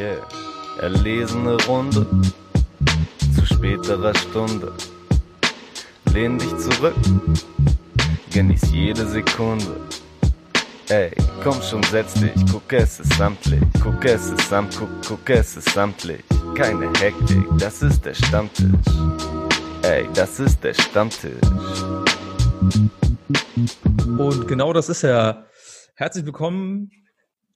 [0.00, 0.26] Yeah,
[0.80, 2.06] erlesene Runde
[3.34, 4.72] zu späterer Stunde.
[6.14, 6.94] Lehn dich zurück,
[8.32, 9.76] genieß jede Sekunde.
[10.88, 11.10] Ey,
[11.42, 15.58] komm schon, setz dich, guck es ist samtlich, guck es ist samt, guck, guck es
[15.58, 16.24] ist samtlich.
[16.54, 18.70] Keine Hektik, das ist der Stammtisch.
[19.82, 21.46] Ey, das ist der Stammtisch.
[24.16, 25.46] Und genau das ist er.
[25.94, 26.90] Herzlich willkommen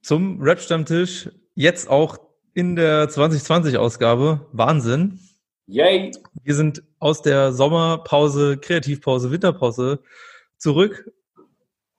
[0.03, 1.31] zum Rap-Stammtisch.
[1.54, 2.24] Jetzt auch
[2.54, 4.46] in der 2020-Ausgabe.
[4.53, 5.18] Wahnsinn.
[5.67, 6.13] Yay!
[6.43, 10.00] Wir sind aus der Sommerpause, Kreativpause, Winterpause
[10.57, 11.11] zurück.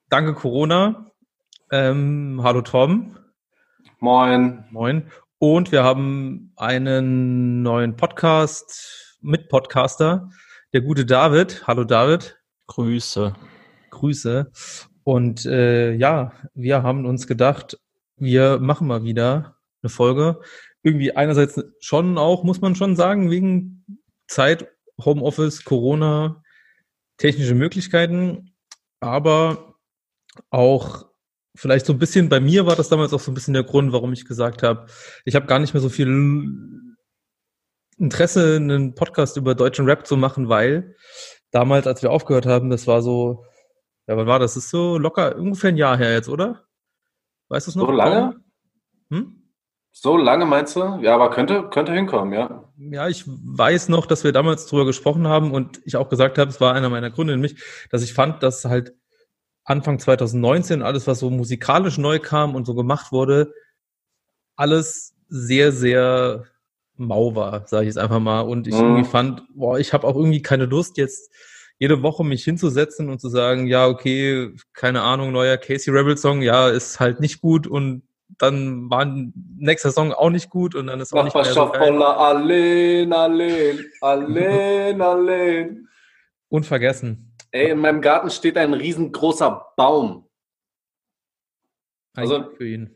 [0.09, 1.12] Danke Corona.
[1.72, 3.18] Ähm, hallo Tom.
[4.00, 4.64] Moin.
[4.72, 5.12] Moin.
[5.40, 10.30] Und wir haben einen neuen Podcast mit Podcaster,
[10.72, 11.67] der gute David.
[11.67, 12.40] Hallo David.
[12.67, 13.34] Grüße.
[13.90, 14.52] Grüße.
[15.03, 17.78] Und äh, ja, wir haben uns gedacht,
[18.16, 19.55] wir machen mal wieder
[19.85, 20.41] eine Folge.
[20.83, 23.86] Irgendwie einerseits schon auch, muss man schon sagen, wegen
[24.27, 24.67] Zeit,
[25.03, 26.44] Homeoffice, Corona,
[27.17, 28.55] technische Möglichkeiten,
[29.00, 29.75] aber
[30.50, 31.05] auch
[31.55, 33.94] vielleicht so ein bisschen, bei mir war das damals auch so ein bisschen der Grund,
[33.94, 34.88] warum ich gesagt habe,
[35.23, 36.08] ich habe gar nicht mehr so viel
[37.97, 40.95] Interesse, einen Podcast über deutschen Rap zu machen, weil
[41.52, 43.45] damals, als wir aufgehört haben, das war so,
[44.08, 44.55] ja, wann war das?
[44.55, 46.66] Das ist so locker ungefähr ein Jahr her jetzt, oder?
[47.47, 47.88] Weißt du es noch?
[47.88, 48.36] So lange?
[49.09, 49.34] Hm?
[49.98, 51.00] So lange meinst du?
[51.02, 52.66] Ja, aber könnte, könnte hinkommen, ja.
[52.78, 56.50] Ja, ich weiß noch, dass wir damals drüber gesprochen haben und ich auch gesagt habe,
[56.52, 58.94] es war einer meiner Gründe, nämlich, dass ich fand, dass halt
[59.64, 63.54] Anfang 2019 alles, was so musikalisch neu kam und so gemacht wurde,
[64.58, 66.44] alles sehr, sehr
[66.98, 68.42] mau war, sage ich jetzt einfach mal.
[68.42, 68.82] Und ich mhm.
[68.82, 71.32] irgendwie fand, boah, ich habe auch irgendwie keine Lust, jetzt
[71.80, 76.42] jede Woche mich hinzusetzen und zu sagen, ja, okay, keine Ahnung, neuer Casey Rebel Song,
[76.42, 78.04] ja, ist halt nicht gut und
[78.38, 81.70] dann war ein nächster Song auch nicht gut und dann ist auch nicht mehr so
[81.70, 82.02] geil.
[82.02, 85.88] allein, allein, allein, allein.
[86.49, 87.36] Unvergessen.
[87.52, 90.27] Ey, in meinem Garten steht ein riesengroßer Baum.
[92.16, 92.95] Also für ihn.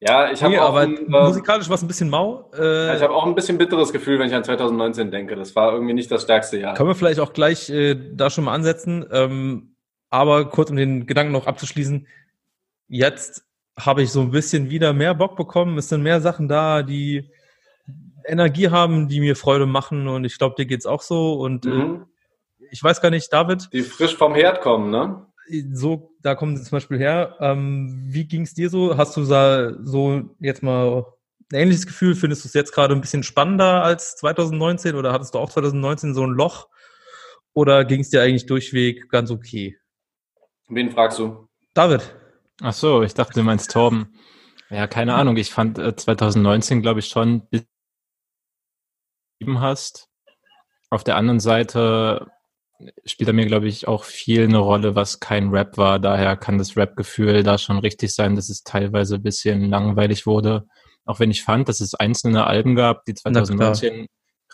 [0.00, 2.50] Ja, ich habe nee, aber ein, äh, musikalisch war es ein bisschen mau.
[2.54, 5.34] Äh, ja, ich habe auch ein bisschen bitteres Gefühl, wenn ich an 2019 denke.
[5.34, 6.74] Das war irgendwie nicht das stärkste Jahr.
[6.74, 9.06] Können wir vielleicht auch gleich äh, da schon mal ansetzen.
[9.10, 9.76] Ähm,
[10.10, 12.06] aber kurz um den Gedanken noch abzuschließen.
[12.88, 13.46] Jetzt
[13.78, 15.78] habe ich so ein bisschen wieder mehr Bock bekommen.
[15.78, 17.30] Es sind mehr Sachen da, die
[18.24, 20.08] Energie haben, die mir Freude machen.
[20.08, 21.34] Und ich glaube, dir geht's auch so.
[21.34, 22.06] Und äh, mhm.
[22.60, 23.68] äh, ich weiß gar nicht, David.
[23.72, 25.26] Die frisch vom Herd kommen, ne?
[25.72, 27.36] So, da kommen sie zum Beispiel her.
[27.40, 28.96] Ähm, wie ging's dir so?
[28.96, 31.04] Hast du so jetzt mal
[31.52, 32.14] ein ähnliches Gefühl?
[32.14, 36.14] Findest du es jetzt gerade ein bisschen spannender als 2019 oder hattest du auch 2019
[36.14, 36.68] so ein Loch?
[37.52, 39.76] Oder ging es dir eigentlich durchweg ganz okay?
[40.68, 41.48] Wen fragst du?
[41.74, 42.14] David.
[42.60, 44.14] Ach so, ich dachte, du meinst Torben.
[44.70, 45.36] Ja, keine Ahnung.
[45.36, 47.48] Ich fand äh, 2019, glaube ich, schon
[49.56, 50.08] hast.
[50.90, 52.30] Auf der anderen Seite
[53.04, 55.98] spielt er mir, glaube ich, auch viel eine Rolle, was kein Rap war.
[55.98, 60.66] Daher kann das Rap-Gefühl da schon richtig sein, dass es teilweise ein bisschen langweilig wurde.
[61.04, 64.06] Auch wenn ich fand, dass es einzelne Alben gab, die 2019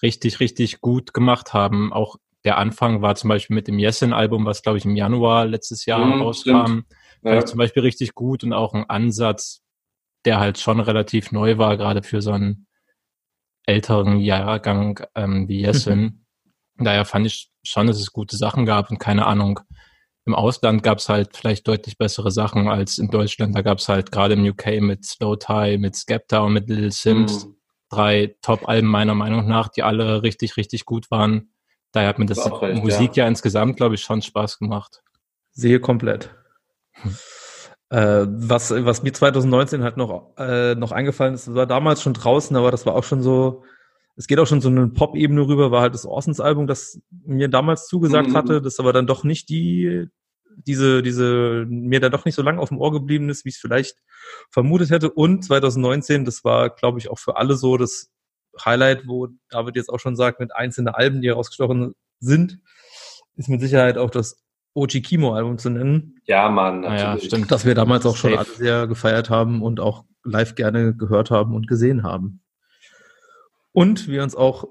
[0.03, 1.93] richtig, richtig gut gemacht haben.
[1.93, 5.85] Auch der Anfang war zum Beispiel mit dem Yesin-Album, was, glaube ich, im Januar letztes
[5.87, 6.81] Jahr mhm, rauskam.
[7.23, 7.39] Fand ja.
[7.39, 9.63] ich zum Beispiel richtig gut und auch ein Ansatz,
[10.25, 12.67] der halt schon relativ neu war, gerade für so einen
[13.67, 16.27] älteren Jahrgang ähm, wie Yesin.
[16.77, 19.61] Daher fand ich schon, dass es gute Sachen gab und keine Ahnung.
[20.27, 23.55] Im Ausland gab es halt vielleicht deutlich bessere Sachen als in Deutschland.
[23.57, 26.91] Da gab es halt gerade im UK mit Slow Tie, mit Skepta und mit Little
[26.91, 27.57] Sims mhm.
[27.91, 31.53] drei Top-Alben meiner Meinung nach, die alle richtig, richtig gut waren.
[31.93, 33.25] Daher hat mir das, das recht, Musik ja.
[33.25, 35.03] ja insgesamt, glaube ich, schon Spaß gemacht.
[35.53, 36.35] Sehe komplett.
[37.03, 37.17] Hm.
[37.91, 42.57] Äh, was, was mir 2019 halt noch, äh, noch eingefallen ist, war damals schon draußen,
[42.57, 43.65] aber das war auch schon so,
[44.17, 47.89] es geht auch schon so eine Pop-Ebene rüber, war halt das Orsons-Album, das mir damals
[47.89, 48.37] zugesagt mhm.
[48.37, 50.07] hatte, das aber dann doch nicht die,
[50.67, 53.57] diese, diese, mir da doch nicht so lange auf dem Ohr geblieben ist, wie ich
[53.57, 53.97] es vielleicht
[54.51, 55.11] vermutet hätte.
[55.11, 58.11] Und 2019, das war, glaube ich, auch für alle so das
[58.65, 62.61] Highlight, wo David jetzt auch schon sagt, mit einzelnen Alben, die herausgestochen sind,
[63.37, 64.37] ist mit Sicherheit auch das
[64.75, 66.21] Ochi Kimo Album zu nennen.
[66.25, 67.23] Ja, Mann, natürlich.
[67.25, 67.51] Ja, stimmt.
[67.51, 71.55] Das wir damals auch schon alle sehr gefeiert haben und auch live gerne gehört haben
[71.55, 72.41] und gesehen haben.
[73.73, 74.69] Und wir uns auch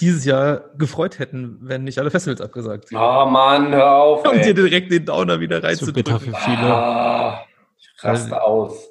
[0.00, 2.98] dieses Jahr gefreut hätten, wenn nicht alle Festivals abgesagt sind.
[2.98, 4.24] Oh Mann, hör auf.
[4.30, 6.04] Und dir direkt den Downer wieder reinzudrücken.
[6.04, 6.74] Zu bitter für viele.
[6.74, 7.44] Ah,
[7.78, 8.88] ich raste also, aus.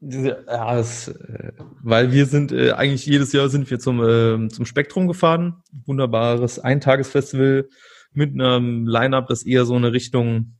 [0.00, 1.52] Ja, es, äh,
[1.82, 6.58] weil wir sind äh, eigentlich jedes Jahr sind wir zum äh, zum Spektrum gefahren, wunderbares
[6.58, 7.68] Eintagesfestival
[8.14, 10.58] mit einem Line-up, das eher so eine Richtung,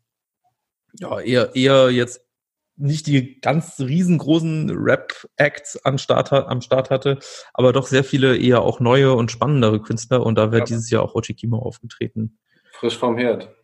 [0.99, 2.23] ja eher eher jetzt
[2.77, 7.19] nicht die ganz riesengroßen Rap-Acts am Start, am Start hatte,
[7.55, 10.65] aber doch sehr viele eher auch neue und spannendere Künstler und da wäre ja.
[10.65, 12.39] dieses Jahr auch Ochikimo aufgetreten.
[12.73, 13.55] Frisch vom Herd.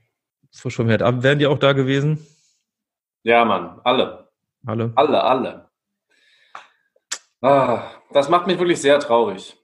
[0.52, 1.02] Frisch vom Herd.
[1.02, 2.24] Aber wären die auch da gewesen?
[3.22, 4.28] Ja, Mann, alle.
[4.66, 4.92] Alle?
[4.94, 5.70] Alle, alle.
[7.40, 9.56] Ah, das macht mich wirklich sehr traurig.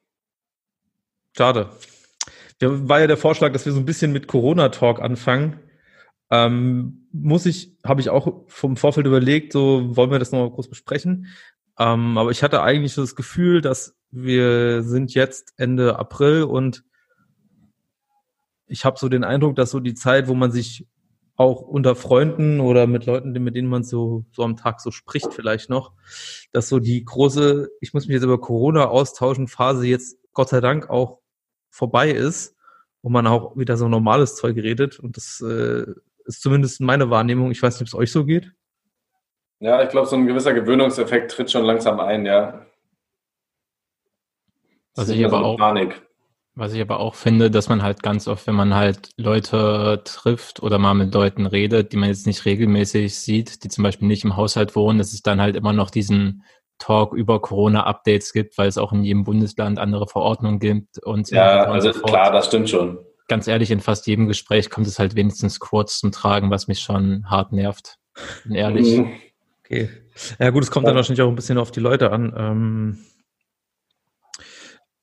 [1.37, 1.71] Schade.
[2.61, 5.61] War ja der Vorschlag, dass wir so ein bisschen mit Corona-Talk anfangen.
[6.31, 10.69] Ähm, muss ich, habe ich auch vom Vorfeld überlegt, so wollen wir das nochmal kurz
[10.69, 11.27] besprechen.
[11.79, 16.85] Ähm, aber ich hatte eigentlich so das Gefühl, dass wir sind jetzt Ende April und
[18.67, 20.87] ich habe so den Eindruck, dass so die Zeit, wo man sich
[21.37, 25.33] auch unter Freunden oder mit Leuten, mit denen man so, so am Tag so spricht
[25.33, 25.93] vielleicht noch,
[26.53, 30.61] dass so die große, ich muss mich jetzt über Corona austauschen, Phase jetzt Gott sei
[30.61, 31.19] Dank auch
[31.75, 32.57] vorbei ist
[33.03, 35.85] und man auch wieder so normales Zeug redet und das äh,
[36.25, 37.51] ist zumindest meine Wahrnehmung.
[37.51, 38.53] Ich weiß nicht, ob es euch so geht.
[39.59, 42.65] Ja, ich glaube, so ein gewisser Gewöhnungseffekt tritt schon langsam ein, ja.
[44.95, 46.01] Was ich aber auch, Panik.
[46.55, 50.63] Was ich aber auch finde, dass man halt ganz oft, wenn man halt Leute trifft
[50.63, 54.23] oder mal mit Leuten redet, die man jetzt nicht regelmäßig sieht, die zum Beispiel nicht
[54.23, 56.45] im Haushalt wohnen, dass es dann halt immer noch diesen
[56.85, 61.37] Talk über Corona-Updates gibt, weil es auch in jedem Bundesland andere Verordnungen gibt und so
[61.37, 62.99] Ja, also so klar, das stimmt schon.
[63.27, 66.81] Ganz ehrlich, in fast jedem Gespräch kommt es halt wenigstens kurz zum Tragen, was mich
[66.81, 67.97] schon hart nervt.
[68.45, 68.99] Bin ehrlich.
[68.99, 69.13] Mhm.
[69.65, 69.89] Okay.
[70.39, 70.91] Ja gut, es kommt ja.
[70.91, 72.35] dann wahrscheinlich auch ein bisschen auf die Leute an.
[72.37, 72.99] Ähm,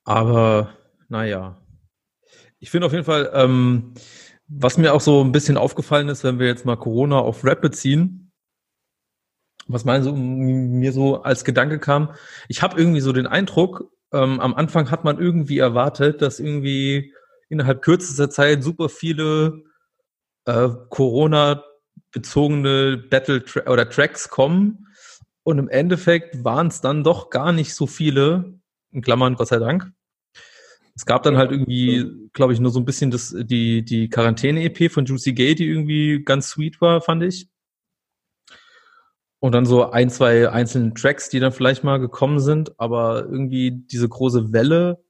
[0.03, 0.69] aber
[1.09, 1.57] naja.
[2.59, 3.95] Ich finde auf jeden Fall, ähm,
[4.47, 7.59] was mir auch so ein bisschen aufgefallen ist, wenn wir jetzt mal Corona auf Rap
[7.59, 8.20] beziehen,
[9.73, 12.13] was mal so, mir so als Gedanke kam,
[12.47, 17.13] ich habe irgendwie so den Eindruck, ähm, am Anfang hat man irgendwie erwartet, dass irgendwie
[17.49, 19.63] innerhalb kürzester Zeit super viele
[20.45, 24.87] äh, Corona-bezogene Battle -Tra oder Tracks kommen.
[25.43, 28.59] Und im Endeffekt waren es dann doch gar nicht so viele,
[28.91, 29.91] in Klammern Gott sei Dank,
[30.95, 34.91] es gab dann halt irgendwie, glaube ich, nur so ein bisschen das, die, die Quarantäne-EP
[34.91, 37.47] von Juicy Gay, die irgendwie ganz sweet war, fand ich.
[39.41, 43.71] Und dann so ein, zwei einzelne Tracks, die dann vielleicht mal gekommen sind, aber irgendwie
[43.71, 45.03] diese große Welle,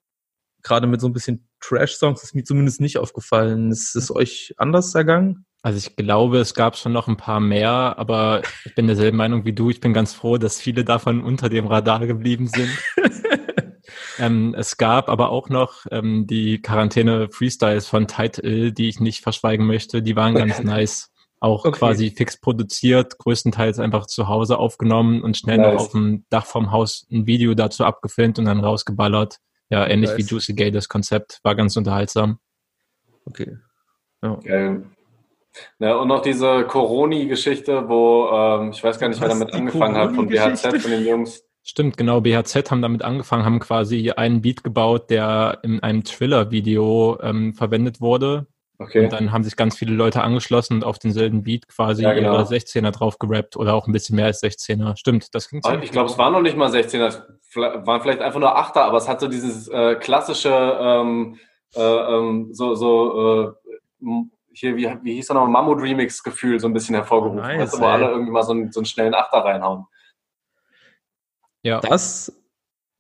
[0.64, 3.72] gerade mit so ein bisschen Trash-Songs, ist mir zumindest nicht aufgefallen.
[3.72, 5.46] Ist es euch anders ergangen?
[5.64, 9.44] Also ich glaube, es gab schon noch ein paar mehr, aber ich bin derselben Meinung
[9.44, 9.70] wie du.
[9.70, 12.70] Ich bin ganz froh, dass viele davon unter dem Radar geblieben sind.
[14.20, 19.66] Ähm, es gab aber auch noch ähm, die Quarantäne-Freestyles von Title, die ich nicht verschweigen
[19.66, 20.02] möchte.
[20.02, 21.11] Die waren ganz nice.
[21.42, 21.78] Auch okay.
[21.78, 25.74] quasi fix produziert, größtenteils einfach zu Hause aufgenommen und schnell nice.
[25.74, 29.38] noch auf dem Dach vom Haus ein Video dazu abgefilmt und dann rausgeballert.
[29.72, 30.20] Ja, ähnlich nice.
[30.20, 31.40] wie Juicy Gay das Konzept.
[31.42, 32.38] War ganz unterhaltsam.
[33.26, 33.58] Okay.
[34.22, 34.36] Ja.
[34.36, 34.86] Geil.
[35.80, 40.14] Ja, und noch diese Coroni-Geschichte, wo ähm, ich weiß gar nicht, wer damit angefangen hat,
[40.14, 41.44] von BHZ, von den Jungs.
[41.64, 42.22] Stimmt, genau.
[42.22, 48.00] BHZ haben damit angefangen, haben quasi einen Beat gebaut, der in einem Thriller-Video ähm, verwendet
[48.00, 48.46] wurde.
[48.82, 49.04] Okay.
[49.04, 52.34] Und dann haben sich ganz viele Leute angeschlossen und auf denselben Beat quasi ja, genau.
[52.34, 54.98] ihre 16er drauf gerappt oder auch ein bisschen mehr als 16er.
[54.98, 55.74] Stimmt, das klingt so.
[55.76, 57.22] Ich glaube, es waren noch nicht mal 16er, es
[57.56, 61.38] waren vielleicht einfach nur 8er, aber es hat so dieses äh, klassische, ähm,
[61.76, 63.54] äh, ähm, so, so
[64.02, 64.08] äh,
[64.54, 67.42] hier, wie, wie hieß er noch, Mammut Remix-Gefühl so ein bisschen hervorgerufen.
[67.42, 69.86] Nice, du, wo alle irgendwie mal so einen, so einen schnellen Achter reinhauen.
[71.64, 71.80] Ja.
[71.82, 72.41] Das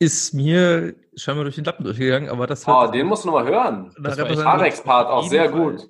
[0.01, 3.93] ist mir scheinbar durch den Lappen durchgegangen, aber das Oh, den musst du nochmal hören.
[4.01, 5.62] Das war Arex-Part auch sehr Fall.
[5.62, 5.89] gut.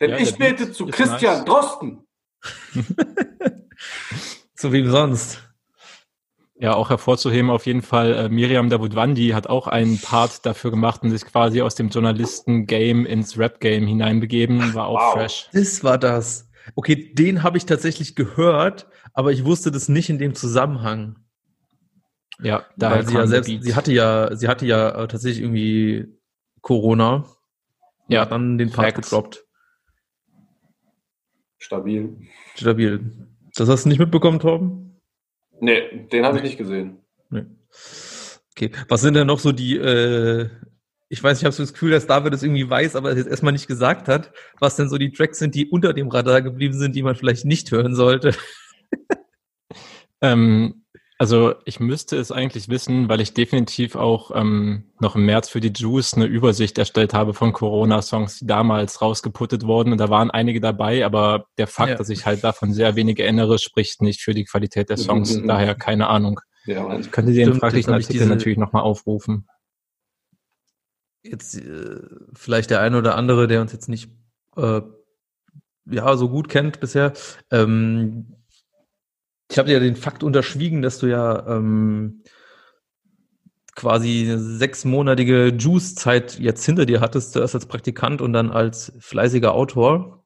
[0.00, 1.44] Denn ja, ich bete zu Christian nice.
[1.44, 2.04] Drosten.
[4.56, 5.38] zu wem sonst?
[6.56, 11.04] Ja, auch hervorzuheben auf jeden Fall, äh, Miriam Davutwandi hat auch einen Part dafür gemacht
[11.04, 15.12] und sich quasi aus dem Journalisten-Game ins Rap-Game hineinbegeben, war auch wow.
[15.12, 15.48] fresh.
[15.52, 16.50] Das war das.
[16.74, 21.16] Okay, den habe ich tatsächlich gehört, aber ich wusste das nicht in dem Zusammenhang.
[22.40, 26.06] Ja, da sie ja selbst, sie hatte ja, sie hatte ja äh, tatsächlich irgendwie
[26.60, 27.24] Corona.
[28.08, 29.10] Ja, hat dann den Part Facts.
[29.10, 29.44] gedroppt.
[31.58, 32.16] Stabil.
[32.56, 33.00] Stabil.
[33.54, 35.00] Das hast du nicht mitbekommen, Torben?
[35.60, 36.98] Nee, den habe ich nicht gesehen.
[37.30, 37.44] Nee.
[38.50, 38.72] Okay.
[38.88, 40.48] Was sind denn noch so die, äh,
[41.08, 43.28] ich weiß, ich habe so das Gefühl, dass David es irgendwie weiß, aber es jetzt
[43.28, 46.78] erstmal nicht gesagt hat, was denn so die Tracks sind, die unter dem Radar geblieben
[46.78, 48.34] sind, die man vielleicht nicht hören sollte.
[50.20, 50.81] ähm,
[51.22, 55.60] also ich müsste es eigentlich wissen, weil ich definitiv auch ähm, noch im März für
[55.60, 59.92] die Juice eine Übersicht erstellt habe von Corona-Songs, die damals rausgeputtet wurden.
[59.92, 61.96] Und da waren einige dabei, aber der Fakt, ja.
[61.96, 65.36] dass ich halt davon sehr wenige erinnere, spricht nicht für die Qualität der Songs.
[65.36, 65.46] Mhm.
[65.46, 66.40] Daher keine Ahnung.
[66.66, 68.26] Ja, ich könnte den fraglichen Artikel diese...
[68.26, 69.46] natürlich nochmal aufrufen.
[71.22, 72.00] Jetzt äh,
[72.34, 74.10] vielleicht der eine oder andere, der uns jetzt nicht
[74.56, 74.80] äh,
[75.88, 77.12] ja so gut kennt bisher.
[77.52, 78.41] Ähm,
[79.52, 82.22] Ich habe dir ja den Fakt unterschwiegen, dass du ja ähm,
[83.74, 89.52] quasi eine sechsmonatige Juice-Zeit jetzt hinter dir hattest, zuerst als Praktikant und dann als fleißiger
[89.52, 90.24] Autor.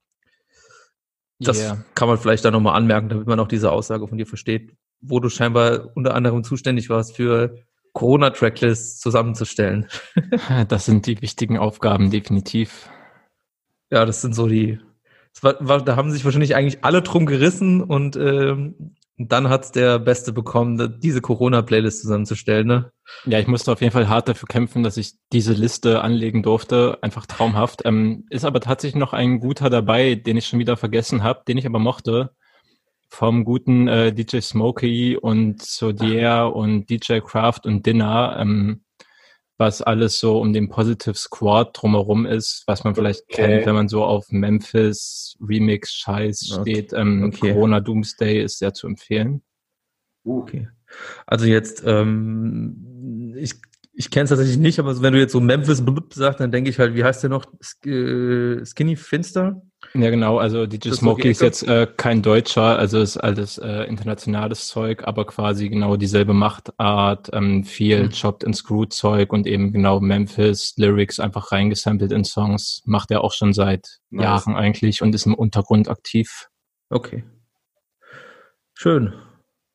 [1.40, 1.84] Das Yeah.
[1.96, 5.18] kann man vielleicht da nochmal anmerken, damit man auch diese Aussage von dir versteht, wo
[5.18, 7.58] du scheinbar unter anderem zuständig warst für
[7.94, 9.88] Corona-Tracklists zusammenzustellen.
[10.68, 12.88] Das sind die wichtigen Aufgaben, definitiv.
[13.90, 14.78] Ja, das sind so die.
[15.42, 19.98] War, war, da haben sich wahrscheinlich eigentlich alle drum gerissen und ähm, dann hat's der
[19.98, 22.66] Beste bekommen, diese Corona-Playlist zusammenzustellen.
[22.66, 22.92] Ne?
[23.24, 26.98] Ja, ich musste auf jeden Fall hart dafür kämpfen, dass ich diese Liste anlegen durfte.
[27.00, 27.82] Einfach traumhaft.
[27.86, 31.56] Ähm, ist aber tatsächlich noch ein guter dabei, den ich schon wieder vergessen habe, den
[31.56, 32.30] ich aber mochte.
[33.08, 38.82] Vom guten äh, DJ Smokey und Sodier und DJ Craft und Dinner, ähm,
[39.58, 43.42] was alles so um den Positive Squad drumherum ist, was man vielleicht Okay.
[43.42, 46.74] kennt, wenn man so auf Memphis Remix Scheiß Okay.
[46.74, 46.92] steht.
[46.92, 47.52] Ähm, Okay.
[47.52, 49.42] Corona Doomsday ist sehr zu empfehlen.
[50.24, 50.68] Uh, Okay.
[51.26, 53.54] Also jetzt, ähm, ich,
[53.92, 56.70] ich kenne es tatsächlich nicht, aber wenn du jetzt so Memphis blub sagst, dann denke
[56.70, 57.46] ich halt, wie heißt der noch?
[57.84, 59.62] Äh, Skinny Finster?
[59.94, 60.38] Ja, genau.
[60.38, 65.26] Also DJ Smokey ist jetzt äh, kein Deutscher, also ist alles äh, internationales Zeug, aber
[65.26, 68.10] quasi genau dieselbe Machtart, ähm, viel Mhm.
[68.10, 72.82] Chopped and Screwed Zeug und eben genau Memphis Lyrics einfach reingesampelt in Songs.
[72.84, 74.24] Macht er auch schon seit Nice.
[74.24, 76.48] Jahren eigentlich und ist im Untergrund aktiv.
[76.90, 77.24] Okay.
[78.74, 79.14] Schön.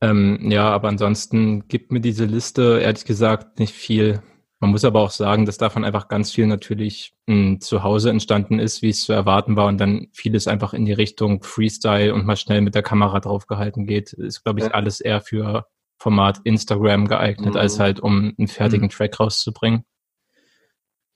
[0.02, 4.22] Ähm, ja, aber ansonsten gibt mir diese Liste ehrlich gesagt nicht viel.
[4.62, 8.60] Man muss aber auch sagen, dass davon einfach ganz viel natürlich mh, zu Hause entstanden
[8.60, 12.26] ist, wie es zu erwarten war und dann vieles einfach in die Richtung Freestyle und
[12.26, 14.14] mal schnell mit der Kamera draufgehalten geht.
[14.14, 14.72] Ist, glaube ich, Ja.
[14.72, 15.66] alles eher für
[15.98, 17.60] Format Instagram geeignet, Mhm.
[17.60, 18.90] als halt um einen fertigen Mhm.
[18.92, 19.84] Track rauszubringen.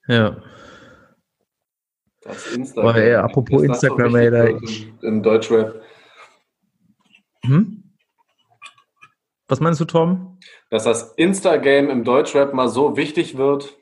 [0.08, 0.42] Ja.
[2.24, 2.90] das Instagram.
[2.90, 4.48] Aber ey, apropos Ist das so Instagram, wichtig ey, da-
[5.08, 5.82] Im, im Deutschrap.
[7.46, 7.94] Hm?
[9.48, 10.40] Was meinst du, Tom?
[10.75, 13.77] Dass das Insta-Game im Deutschrap mal so wichtig wird.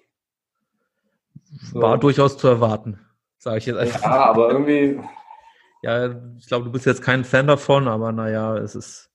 [1.71, 1.81] So.
[1.81, 2.99] War durchaus zu erwarten,
[3.39, 4.03] sage ich jetzt einfach.
[4.03, 4.99] Ja, aber irgendwie,
[5.83, 9.09] Ja, ich glaube, du bist jetzt kein Fan davon, aber naja, es ist.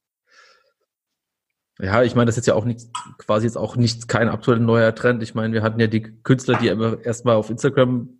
[1.79, 4.61] Ja, ich meine, das ist jetzt ja auch nichts, quasi jetzt auch nichts, kein aktueller
[4.61, 5.23] neuer Trend.
[5.23, 8.19] Ich meine, wir hatten ja die Künstler, die erstmal auf Instagram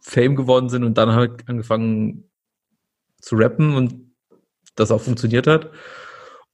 [0.00, 2.30] Fame geworden sind und dann halt angefangen
[3.20, 4.12] zu rappen und
[4.76, 5.70] das auch funktioniert hat.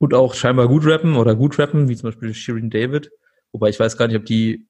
[0.05, 3.11] Und auch scheinbar gut rappen oder gut rappen, wie zum Beispiel Shirin David.
[3.53, 4.67] Wobei ich weiß gar nicht, ob die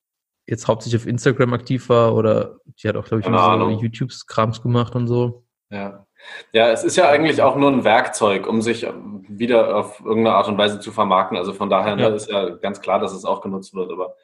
[0.47, 3.81] jetzt hauptsächlich auf Instagram aktiv war oder die hat auch, glaube ich, so.
[3.83, 5.45] YouTube-Krams gemacht und so.
[5.71, 6.07] ja.
[6.53, 8.87] Ja, es ist ja eigentlich auch nur ein Werkzeug, um sich
[9.29, 11.37] wieder auf irgendeine Art und Weise zu vermarkten.
[11.37, 12.09] Also von daher Ja.
[12.09, 13.93] ne, ist ja ganz klar, dass es auch genutzt wird.
[13.93, 14.15] Aber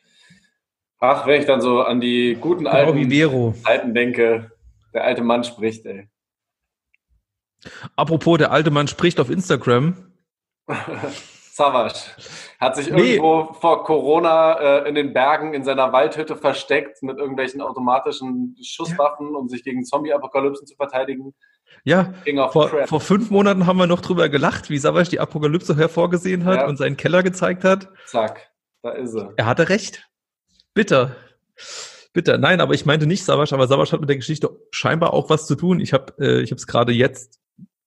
[0.98, 3.54] ach, wenn ich dann so an die guten Genau alten.
[3.64, 4.50] Zeiten denke,
[4.94, 6.08] der alte Mann spricht, ey.
[7.96, 10.09] Apropos, der alte Mann spricht auf Instagram.
[11.52, 11.94] Savage
[12.58, 13.16] hat sich Nee.
[13.16, 19.34] irgendwo vor Corona äh, in den Bergen in seiner Waldhütte versteckt mit irgendwelchen automatischen Schusswaffen,
[19.34, 21.34] um sich gegen Zombie-Apokalypsen zu verteidigen.
[21.84, 22.12] Ja,
[22.50, 26.56] vor, vor fünf Monaten haben wir noch drüber gelacht, wie Savage die Apokalypse hervorgesehen hat
[26.60, 26.66] Ja.
[26.66, 27.88] und seinen Keller gezeigt hat.
[28.06, 28.50] Zack,
[28.82, 29.32] da ist er.
[29.36, 30.06] Er hatte recht.
[30.74, 31.16] Bitter.
[32.12, 32.38] Bitter.
[32.38, 35.46] Nein, aber ich meinte nicht Savage, aber Savage hat mit der Geschichte scheinbar auch was
[35.46, 35.80] zu tun.
[35.80, 37.39] Ich habe äh, ich habe es gerade jetzt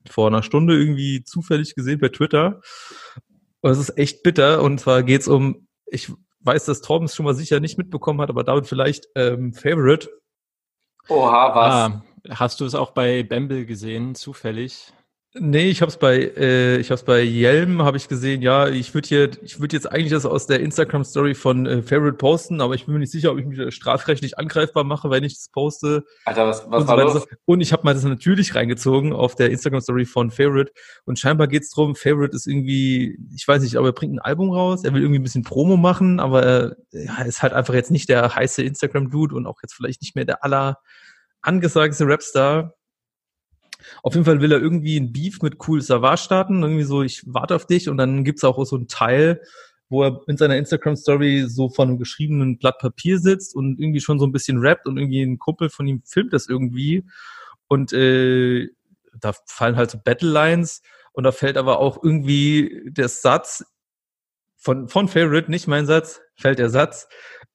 [0.10, 2.62] vor einer Stunde irgendwie zufällig gesehen bei Twitter.
[3.62, 4.62] Und es ist echt bitter.
[4.62, 8.30] Und zwar geht's um, ich weiß, dass Torben es schon mal sicher nicht mitbekommen hat,
[8.30, 10.10] aber damit vielleicht ähm, Favorite.
[11.10, 11.74] Oha, was?
[11.74, 14.94] Ah, hast du es auch bei Bamble gesehen, zufällig?
[15.36, 18.44] Nee, ich habe es bei äh, ich habe es bei Yelm habe ich gesehen.
[18.44, 21.82] Ja, ich würde hier ich würde jetzt eigentlich das aus der Instagram Story von äh,
[21.82, 25.24] Favorite posten, aber ich bin mir nicht sicher, ob ich mich strafrechtlich angreifbar mache, wenn
[25.24, 26.04] ich das poste.
[26.25, 27.25] Alter, was, was und, war los?
[27.46, 30.72] und ich habe mal das natürlich reingezogen auf der Instagram Story von Favorite
[31.06, 34.52] und scheinbar geht's drum, Favorite ist irgendwie, ich weiß nicht, aber er bringt ein Album
[34.52, 37.90] raus, er will irgendwie ein bisschen Promo machen, aber er ja, ist halt einfach jetzt
[37.90, 40.78] nicht der heiße Instagram Dude und auch jetzt vielleicht nicht mehr der aller
[41.42, 42.75] angesagteste Rapstar.
[44.04, 47.24] Auf jeden Fall will er irgendwie ein Beef mit Cool Savage starten, irgendwie so, ich
[47.26, 49.42] warte auf dich und dann gibt's auch so einen Teil,
[49.90, 54.20] wo er in seiner Instagram-Story so von einem geschriebenen Blatt Papier sitzt und irgendwie schon
[54.20, 57.06] so ein bisschen rappt und irgendwie ein Kumpel von ihm filmt das irgendwie
[57.68, 58.70] und äh,
[59.20, 60.82] da fallen halt so Battle-Lines
[61.14, 63.66] und da fällt aber auch irgendwie der Satz
[64.58, 67.08] von, von Favorite, nicht mein Satz, fällt der Satz,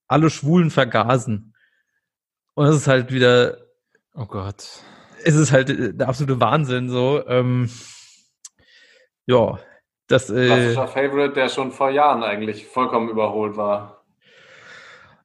[0.07, 1.55] alle Schwulen vergasen.
[2.55, 3.59] Und das ist halt wieder,
[4.21, 4.83] Oh Gott.
[5.29, 7.23] Es ist halt äh, der absolute Wahnsinn so.
[7.27, 7.71] Ähm,
[9.27, 9.59] ja,
[10.07, 14.05] das äh, Klassischer Favorite, der schon vor Jahren eigentlich vollkommen überholt war.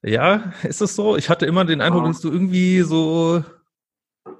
[0.02, 1.16] ja, ist das so?
[1.16, 3.44] Ich hatte immer den Eindruck, dass du irgendwie so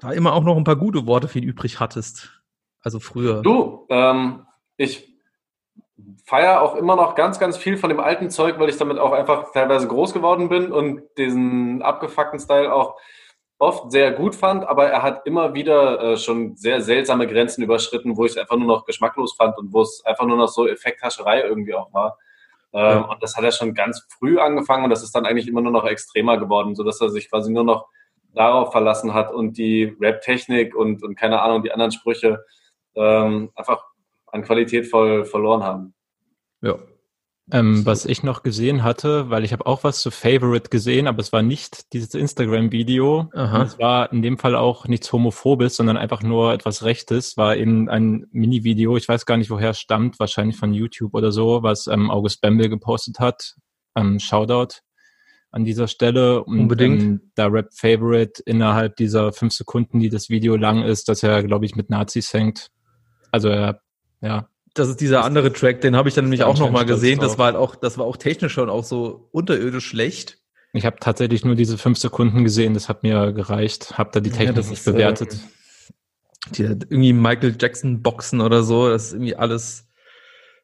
[0.00, 2.42] da immer auch noch ein paar gute Worte für ihn übrig hattest.
[2.82, 3.40] Also früher.
[3.40, 5.14] Du, ähm, ich
[6.26, 9.12] feiere auch immer noch ganz, ganz viel von dem alten Zeug, weil ich damit auch
[9.12, 12.98] einfach teilweise groß geworden bin und diesen abgefuckten Style auch
[13.64, 18.16] oft sehr gut fand, aber er hat immer wieder äh, schon sehr seltsame Grenzen überschritten,
[18.16, 20.68] wo ich es einfach nur noch geschmacklos fand und wo es einfach nur noch so
[20.68, 22.18] Effekthascherei irgendwie auch war.
[22.72, 23.00] Ähm, ja.
[23.00, 25.72] Und das hat er schon ganz früh angefangen und das ist dann eigentlich immer nur
[25.72, 27.88] noch extremer geworden, sodass er sich quasi nur noch
[28.34, 32.44] darauf verlassen hat und die Rap-Technik und, und keine Ahnung, die anderen Sprüche
[32.96, 33.84] ähm, einfach
[34.26, 35.94] an Qualität voll verloren haben.
[36.60, 36.76] Ja.
[37.52, 41.20] Ähm, was ich noch gesehen hatte, weil ich habe auch was zu Favorite gesehen, aber
[41.20, 43.28] es war nicht dieses Instagram-Video.
[43.64, 47.36] Es war in dem Fall auch nichts Homophobes, sondern einfach nur etwas Rechtes.
[47.36, 51.32] War eben ein Mini-Video, ich weiß gar nicht, woher es stammt, wahrscheinlich von YouTube oder
[51.32, 53.56] so, was ähm, August Bembel gepostet hat.
[53.94, 54.78] Ähm, Shoutout
[55.54, 56.42] an dieser Stelle.
[56.44, 57.02] Und, Unbedingt.
[57.02, 61.42] Ähm, da Rap Favorite innerhalb dieser fünf Sekunden, die das Video lang ist, dass er,
[61.44, 62.70] glaube ich, mit Nazis hängt.
[63.30, 63.80] Also er,
[64.20, 64.48] ja.
[64.74, 67.20] Das ist dieser andere Track, den habe ich dann nämlich auch nochmal gesehen.
[67.20, 70.38] Das war halt auch, das war auch technisch schon auch so unterirdisch schlecht.
[70.72, 73.96] Ich habe tatsächlich nur diese fünf Sekunden gesehen, das hat mir gereicht.
[73.96, 75.34] Hab da die Technik ja, nicht ist, bewertet.
[75.34, 75.38] Äh,
[76.50, 79.86] die irgendwie Michael Jackson Boxen oder so, das ist irgendwie alles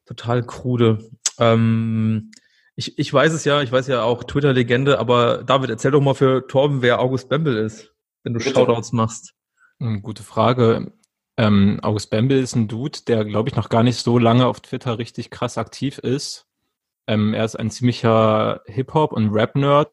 [0.07, 1.09] total krude.
[1.38, 2.33] Ähm,
[2.75, 6.14] ich, ich weiß es ja, ich weiß ja auch Twitter-Legende, aber David, erzähl doch mal
[6.14, 8.50] für Torben, wer August Bembel ist, wenn du Bitte.
[8.50, 9.35] Shoutouts machst.
[9.79, 10.93] Hm, gute Frage.
[11.40, 14.61] Ähm, August Bembel ist ein Dude, der, glaube ich, noch gar nicht so lange auf
[14.61, 16.47] Twitter richtig krass aktiv ist.
[17.06, 19.90] Ähm, er ist ein ziemlicher Hip-Hop- und Rap-Nerd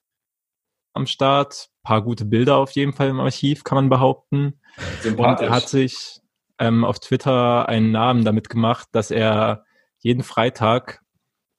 [0.94, 1.70] am Start.
[1.84, 4.60] Paar gute Bilder auf jeden Fall im Archiv, kann man behaupten.
[5.06, 6.20] Und er hat sich
[6.60, 9.64] ähm, auf Twitter einen Namen damit gemacht, dass er
[10.00, 11.02] jeden Freitag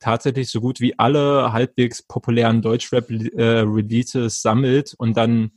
[0.01, 5.53] tatsächlich so gut wie alle halbwegs populären Deutschrap-Releases äh, sammelt und dann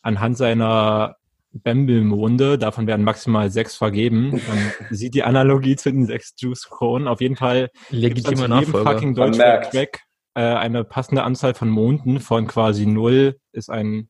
[0.00, 1.16] anhand seiner
[1.54, 4.30] Bamble-Monde, davon werden maximal sechs vergeben.
[4.30, 7.08] Man sieht die Analogie zu den sechs Juice-Kronen.
[7.08, 8.92] Auf jeden Fall legitimer Nachfolger.
[8.92, 10.02] fucking Deutschrap-Track
[10.34, 14.08] äh, eine passende Anzahl von Monden von quasi null ist ein,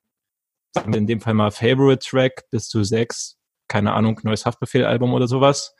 [0.87, 3.37] in dem Fall mal Favorite-Track bis zu sechs.
[3.69, 5.75] Keine Ahnung, neues Haftbefehl-Album oder sowas.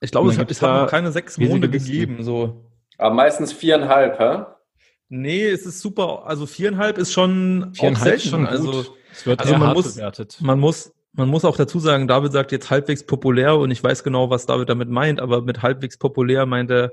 [0.00, 2.70] Ich glaube, es hat, es hat noch keine sechs Monde gegeben, so.
[2.96, 4.44] Aber meistens viereinhalb, hä?
[5.08, 6.26] Nee, es ist super.
[6.26, 8.28] Also viereinhalb ist schon viereinhalb auch selten.
[8.28, 10.36] Schon also, es wird also man muss, bewertet.
[10.40, 14.04] Man muss, man muss auch dazu sagen, David sagt jetzt halbwegs populär und ich weiß
[14.04, 16.92] genau, was David damit meint, aber mit halbwegs populär meint er,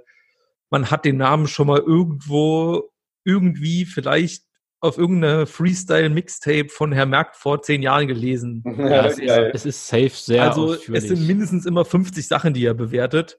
[0.69, 2.89] man hat den Namen schon mal irgendwo,
[3.23, 4.43] irgendwie vielleicht
[4.79, 8.63] auf irgendeine Freestyle-Mixtape von Herr Merck vor zehn Jahren gelesen.
[8.77, 12.65] Ja, es, ist, es ist safe sehr Also es sind mindestens immer 50 Sachen, die
[12.65, 13.37] er bewertet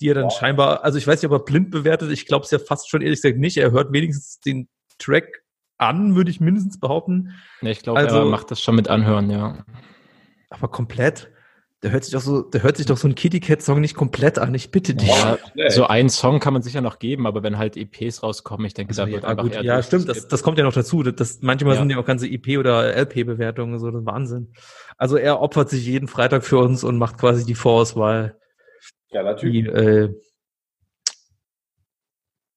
[0.00, 0.38] die er dann wow.
[0.38, 3.02] scheinbar, also ich weiß nicht, ob er blind bewertet, ich glaube es ja fast schon
[3.02, 3.56] ehrlich gesagt nicht.
[3.56, 5.42] Er hört wenigstens den Track
[5.76, 7.34] an, würde ich mindestens behaupten.
[7.62, 9.64] Ja, ich glaube, also, er macht das schon mit Anhören, ja.
[10.50, 11.30] Aber komplett?
[11.84, 13.94] Der hört sich doch so, der hört sich doch so ein Kitty Cat Song nicht
[13.94, 14.52] komplett an.
[14.54, 15.08] Ich bitte dich.
[15.54, 18.74] Ja, so einen Song kann man sicher noch geben, aber wenn halt EPs rauskommen, ich
[18.74, 20.08] denke, also, da wird ja, einfach gut, Ja, stimmt.
[20.08, 21.04] Das, das kommt ja noch dazu.
[21.04, 21.80] Das, das manchmal ja.
[21.80, 24.52] sind ja auch ganze EP oder LP Bewertungen so das Wahnsinn.
[24.96, 28.36] Also er opfert sich jeden Freitag für uns und macht quasi die Vorauswahl
[29.10, 29.52] Geiler Typ.
[29.52, 30.14] Die, äh,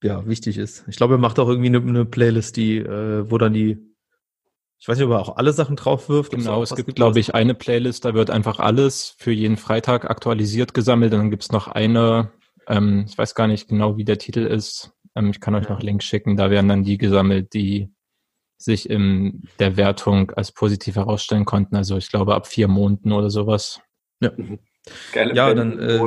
[0.02, 0.84] ja, wichtig ist.
[0.88, 3.78] Ich glaube, er macht auch irgendwie eine, eine Playlist, die, äh, wo dann die,
[4.82, 6.32] ich weiß nicht, ob er auch alle Sachen drauf wirft.
[6.32, 10.74] Genau, es gibt, glaube ich, eine Playlist, da wird einfach alles für jeden Freitag aktualisiert
[10.74, 11.12] gesammelt.
[11.12, 12.32] Und dann gibt es noch eine,
[12.66, 14.90] ähm, ich weiß gar nicht genau, wie der Titel ist.
[15.14, 16.36] Ähm, ich kann euch noch Links schicken.
[16.36, 17.92] Da werden dann die gesammelt, die
[18.58, 21.76] sich in der Wertung als positiv herausstellen konnten.
[21.76, 23.80] Also ich glaube ab vier Monaten oder sowas.
[24.18, 24.32] Ja.
[25.12, 26.00] Geile ja, dann äh,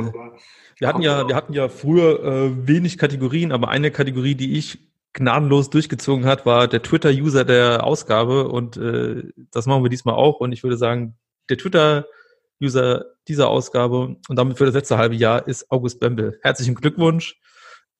[0.76, 4.80] wir hatten ja, wir hatten ja früher äh, wenig Kategorien, aber eine Kategorie, die ich
[5.16, 10.38] gnadenlos durchgezogen hat, war der Twitter-User der Ausgabe und äh, das machen wir diesmal auch
[10.38, 11.16] und ich würde sagen,
[11.48, 16.38] der Twitter-User dieser Ausgabe und damit für das letzte halbe Jahr ist August Bembel.
[16.42, 17.40] Herzlichen Glückwunsch.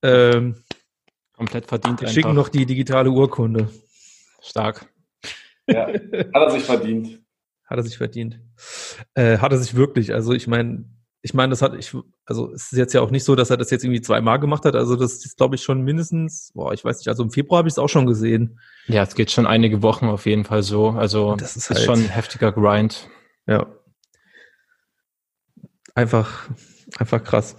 [0.02, 0.56] Ähm,
[1.32, 2.00] Komplett verdient.
[2.00, 3.68] Wir schicken noch die digitale Urkunde.
[4.40, 4.86] Stark.
[5.68, 7.20] Ja, hat er sich verdient.
[7.64, 8.40] Hat er sich verdient.
[9.14, 10.14] Äh, hat er sich wirklich.
[10.14, 10.84] Also ich meine,
[11.26, 11.92] ich meine, das hat ich,
[12.24, 14.64] also es ist jetzt ja auch nicht so, dass er das jetzt irgendwie zweimal gemacht
[14.64, 14.76] hat.
[14.76, 17.68] Also das ist, glaube ich, schon mindestens, boah, ich weiß nicht, also im Februar habe
[17.68, 18.60] ich es auch schon gesehen.
[18.86, 20.90] Ja, es geht schon einige Wochen auf jeden Fall so.
[20.90, 23.10] Also das ist, halt, ist schon ein heftiger Grind.
[23.48, 23.66] Ja.
[25.96, 26.48] Einfach,
[26.96, 27.56] einfach krass.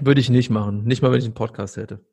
[0.00, 0.82] Würde ich nicht machen.
[0.82, 2.04] Nicht mal, wenn ich einen Podcast hätte.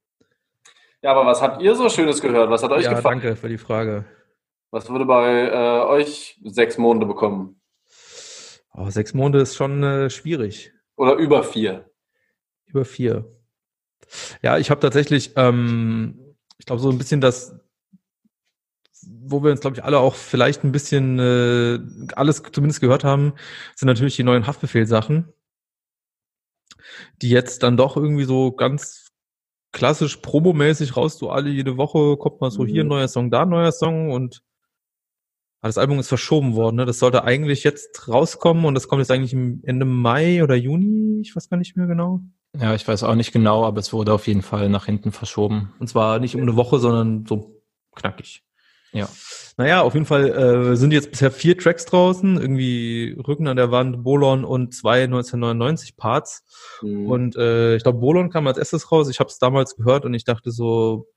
[1.02, 2.52] Ja, aber was habt ihr so Schönes gehört?
[2.52, 3.21] Was hat euch ja, gefallen?
[3.21, 4.06] Danke für die Frage.
[4.69, 7.60] Was würde bei äh, euch sechs Monate bekommen?
[8.80, 10.72] Oh, sechs Monate ist schon äh, schwierig.
[10.98, 11.90] Oder über vier?
[12.68, 13.26] Über vier.
[14.44, 17.60] Ja, ich habe tatsächlich, ähm, ich glaube, so ein bisschen das,
[19.04, 21.80] wo wir uns, glaube ich, alle auch vielleicht ein bisschen äh,
[22.16, 23.34] alles zumindest gehört haben,
[23.76, 25.34] sind natürlich die neuen Haftbefehlsachen,
[27.24, 29.12] die jetzt dann doch irgendwie so ganz
[29.72, 32.90] klassisch promomäßig raus, du alle jede Woche kommt mal so hier ein Mhm.
[32.90, 34.44] neuer Song, da ein neuer Song und
[35.62, 36.86] ah, das Album ist verschoben worden, ne?
[36.86, 41.22] Das sollte eigentlich jetzt rauskommen und das kommt jetzt eigentlich im Ende Mai oder Juni,
[41.22, 42.22] ich weiß gar nicht mehr genau.
[42.60, 45.74] Ja, ich weiß auch nicht genau, aber es wurde auf jeden Fall nach hinten verschoben.
[45.80, 47.62] Und zwar nicht um eine Woche, sondern so
[47.96, 48.43] knackig.
[48.93, 49.10] Ja.
[49.58, 53.72] Naja, auf jeden Fall äh, sind jetzt bisher vier Tracks draußen, irgendwie Rücken an der
[53.72, 56.46] Wand, Bolon und zwei 1999 Parts.
[56.82, 57.08] Mhm.
[57.08, 59.10] Und äh, ich glaube, Bolon kam als erstes raus.
[59.10, 61.08] Ich habe es damals gehört und ich dachte so,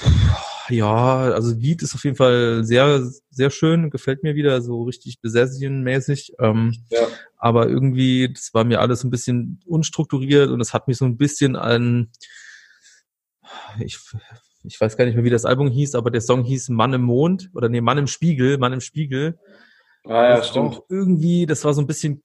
[0.00, 4.82] pff, ja, also Lied ist auf jeden Fall sehr, sehr schön, gefällt mir wieder, so
[4.82, 6.34] richtig Besession-mäßig.
[6.38, 7.06] Ähm, ja.
[7.36, 11.16] aber irgendwie, das war mir alles ein bisschen unstrukturiert und es hat mich so ein
[11.16, 12.10] bisschen an,
[13.80, 13.98] ich,
[14.64, 17.02] ich weiß gar nicht mehr, wie das Album hieß, aber der Song hieß Mann im
[17.02, 19.38] Mond oder nee, Mann im Spiegel, Mann im Spiegel.
[20.04, 20.74] Ah ja, Das stimmt.
[20.74, 22.22] auch irgendwie, das war so ein bisschen,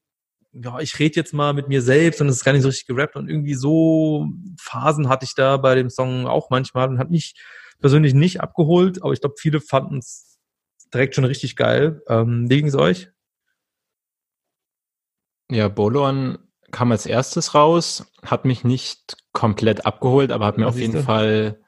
[0.51, 2.87] ja, ich rede jetzt mal mit mir selbst und es ist gar nicht so richtig
[2.87, 4.27] gerappt und irgendwie so
[4.59, 7.35] Phasen hatte ich da bei dem Song auch manchmal und hat mich
[7.83, 10.39] persönlich nicht abgeholt, aber ich glaube, viele fanden es
[10.93, 12.01] direkt schon richtig geil.
[12.07, 13.09] Ähm, wie ging's euch?
[15.51, 16.37] Ja, Bolon
[16.71, 21.03] kam als erstes raus, hat mich nicht komplett abgeholt, aber hat mir auf jeden.
[21.03, 21.59] Fall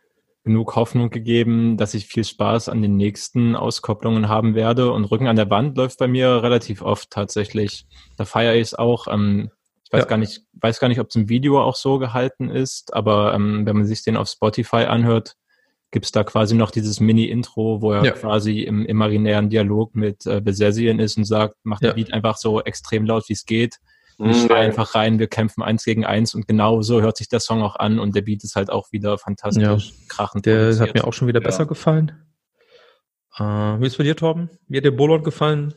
[0.46, 4.92] genug Hoffnung gegeben, dass ich viel Spaß an den nächsten Auskopplungen haben werde.
[4.92, 7.88] Und Rücken an der Wand läuft bei mir relativ oft tatsächlich.
[8.16, 9.08] Da feiere ich es auch.
[9.08, 9.50] Ähm,
[9.84, 10.08] ich weiß Ja.
[10.08, 13.66] gar nicht, weiß gar nicht, ob es im Video auch so gehalten ist, aber ähm,
[13.66, 15.36] wenn man sich den auf Spotify anhört,
[15.96, 18.12] gibt's da quasi noch dieses Mini-Intro, wo er Ja.
[18.12, 21.88] quasi im imaginären Dialog mit äh, Besesien ist und sagt, macht Ja.
[21.90, 23.78] der Beat einfach so extrem laut, wie es geht.
[24.18, 24.66] Mhm, Ich schrei ja.
[24.68, 27.78] einfach rein, wir kämpfen eins gegen eins und genau so hört sich der Song auch
[27.78, 30.46] an und der Beat ist halt auch wieder fantastisch krachend.
[30.46, 30.88] Der produziert.
[30.90, 31.46] hat mir auch schon wieder Ja.
[31.46, 32.12] besser gefallen.
[33.38, 34.50] Äh, wie ist bei dir, Torben?
[34.68, 35.74] Wie hat dir Bolon gefallen?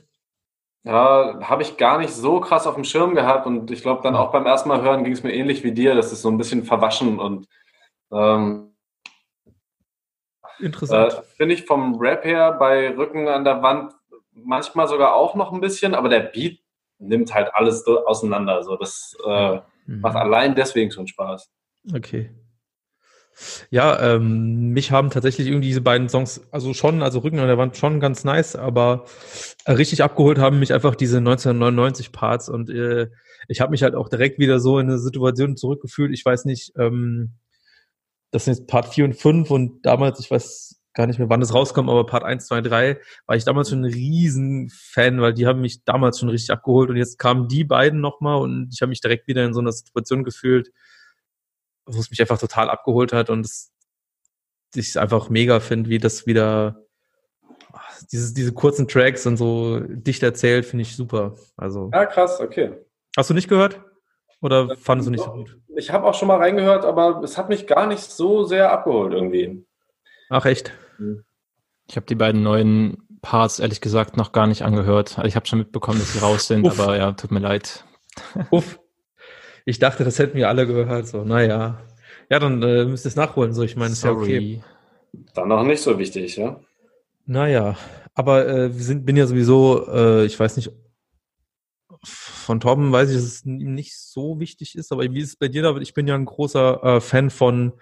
[0.84, 4.14] Ja, habe ich gar nicht so krass auf dem Schirm gehabt und ich glaube dann
[4.16, 5.94] auch beim ersten Mal hören ging es mir ähnlich wie dir.
[5.94, 7.46] Das ist so ein bisschen verwaschen und
[8.12, 8.74] ähm,
[10.60, 11.12] Interessant.
[11.14, 13.92] äh, finde ich vom Rap her bei Rücken an der Wand
[14.32, 16.60] manchmal sogar auch noch ein bisschen, aber der Beat
[16.98, 18.62] nimmt halt alles so auseinander.
[18.62, 20.00] So, das äh, Mhm.
[20.02, 21.50] macht allein deswegen schon Spaß.
[21.94, 22.30] Okay.
[23.70, 27.56] Ja, ähm, mich haben tatsächlich irgendwie diese beiden Songs, also schon, also Rücken an der
[27.56, 29.04] Wand schon ganz nice, aber
[29.64, 33.08] äh, richtig abgeholt haben mich einfach diese 1999 Parts und äh,
[33.46, 36.12] ich habe mich halt auch direkt wieder so in eine Situation zurückgefühlt.
[36.12, 37.34] Ich weiß nicht, ähm,
[38.30, 41.40] das sind jetzt Part 4 und 5 und damals, ich weiß gar nicht mehr, wann
[41.40, 45.32] das rauskommt, aber Part 1, 2, 3 war ich damals schon ein riesen Fan, weil
[45.32, 48.82] die haben mich damals schon richtig abgeholt und jetzt kamen die beiden nochmal und ich
[48.82, 50.72] habe mich direkt wieder in so einer Situation gefühlt,
[51.86, 53.72] wo es mich einfach total abgeholt hat und es,
[54.74, 56.82] ich es einfach mega finde, wie das wieder
[58.12, 61.36] dieses, diese kurzen Tracks und so dicht erzählt, finde ich super.
[61.56, 62.72] Also, Ja, krass, okay.
[63.16, 63.80] hast du nicht gehört?
[64.40, 65.56] Oder fandest du nicht so gut?
[65.76, 69.12] Ich habe auch schon mal reingehört, aber es hat mich gar nicht so sehr abgeholt
[69.12, 69.64] irgendwie.
[70.30, 70.72] Ach, echt?
[71.88, 75.18] Ich habe die beiden neuen Parts ehrlich gesagt noch gar nicht angehört.
[75.18, 76.78] Also Ich habe schon mitbekommen, dass sie raus sind, Uff.
[76.78, 77.84] aber ja, tut mir leid.
[78.50, 78.78] Uff.
[79.64, 81.06] Ich dachte, das hätten wir alle gehört.
[81.06, 81.80] So, naja.
[82.30, 83.52] Ja, dann äh, müsst ihr es nachholen.
[83.52, 84.62] So, ich meine, ist ja okay.
[85.34, 86.60] Dann noch nicht so wichtig, ja?
[87.26, 87.76] Naja,
[88.14, 90.70] aber äh, wir sind, bin ja sowieso, äh, ich weiß nicht,
[92.48, 95.36] von Torben weiß ich, dass es ihm nicht so wichtig ist, aber wie ist es
[95.36, 95.82] bei dir, David?
[95.82, 97.74] Ich bin ja ein großer äh, Fan von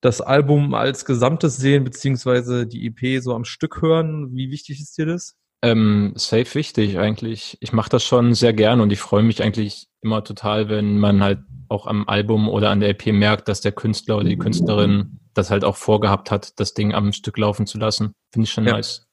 [0.00, 4.34] das Album als Gesamtes sehen, beziehungsweise die EP so am Stück hören.
[4.34, 5.36] Wie wichtig ist dir das?
[5.60, 7.58] Ähm, safe wichtig eigentlich.
[7.60, 11.22] Ich mache das schon sehr gern und ich freue mich eigentlich immer total, wenn man
[11.22, 15.20] halt auch am Album oder an der EP merkt, dass der Künstler oder die Künstlerin
[15.34, 18.14] das halt auch vorgehabt hat, das Ding am Stück laufen zu lassen.
[18.32, 18.72] Finde ich schon Ja.
[18.72, 19.06] nice.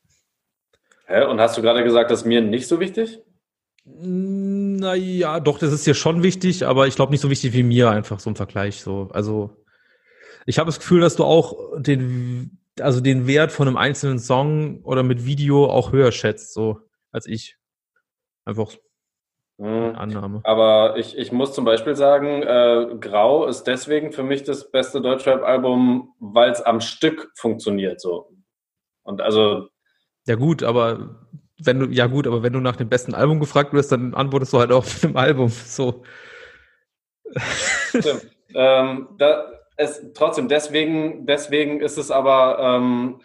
[1.08, 1.26] Hä?
[1.26, 3.20] Und hast du gerade gesagt, das ist mir nicht so wichtig?
[3.86, 7.90] Naja, doch, das ist dir schon wichtig, aber ich glaube nicht so wichtig wie mir
[7.90, 8.82] einfach so im Vergleich.
[8.82, 9.58] So, also
[10.46, 14.82] ich habe das Gefühl, dass du auch den, also den Wert von einem einzelnen Song
[14.84, 16.80] oder mit Video auch höher schätzt, so
[17.12, 17.58] als ich.
[18.46, 18.72] Einfach
[19.58, 19.96] eine Hm.
[19.96, 20.42] Annahme.
[20.44, 25.02] Aber ich, ich muss zum Beispiel sagen, äh, Grau ist deswegen für mich das beste
[25.02, 28.30] Deutschrap-Album, weil es am Stück funktioniert so.
[29.04, 29.68] Und also,
[30.26, 31.28] Ja gut, aber
[31.66, 34.54] wenn du, ja gut, aber wenn du nach dem besten Album gefragt wirst, dann antwortest
[34.54, 35.50] du halt auch mit dem Album.
[35.50, 36.04] So.
[37.90, 38.28] stimmt.
[38.54, 39.46] ähm, da,
[39.78, 43.22] es, trotzdem, deswegen, deswegen ist es aber ähm,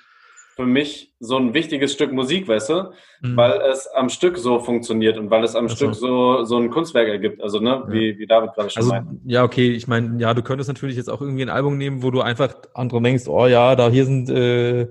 [0.58, 2.92] für mich so ein wichtiges Stück Musik, weißt du?
[3.20, 3.36] Mhm.
[3.36, 5.76] Weil es am Stück so funktioniert und weil es am Ach so.
[5.76, 7.40] Stück so, so ein Kunstwerk ergibt.
[7.40, 9.20] Also, ne, wie, wie David gerade schon Also, meinte.
[9.24, 12.10] ja, okay, ich meine, ja, du könntest natürlich jetzt auch irgendwie ein Album nehmen, wo
[12.10, 14.88] du einfach andere denkst, oh ja, da hier sind äh,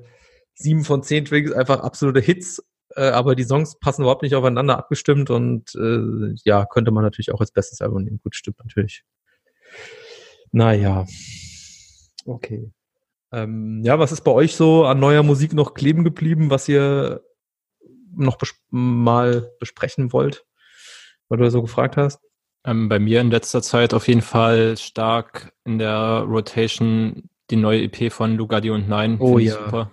[0.53, 2.65] sieben von zehn Tracks einfach absolute Hits,
[2.97, 7.31] äh, aber die Songs passen überhaupt nicht aufeinander abgestimmt und äh, ja, könnte man natürlich
[7.31, 8.19] auch als bestes Album nehmen.
[8.23, 9.03] Gut, stimmt natürlich.
[10.51, 11.05] Naja.
[12.25, 12.71] Okay.
[13.31, 17.21] Ähm, ja, was ist bei euch so an neuer Musik noch kleben geblieben, was ihr
[18.15, 20.45] noch bes mal besprechen wollt,
[21.29, 22.19] weil du so gefragt hast?
[22.65, 27.83] Ähm, bei mir in letzter Zeit auf jeden Fall stark in der Rotation die neue
[27.83, 29.17] EP von Lugardi und Nein.
[29.19, 29.53] Oh ja.
[29.53, 29.91] Super.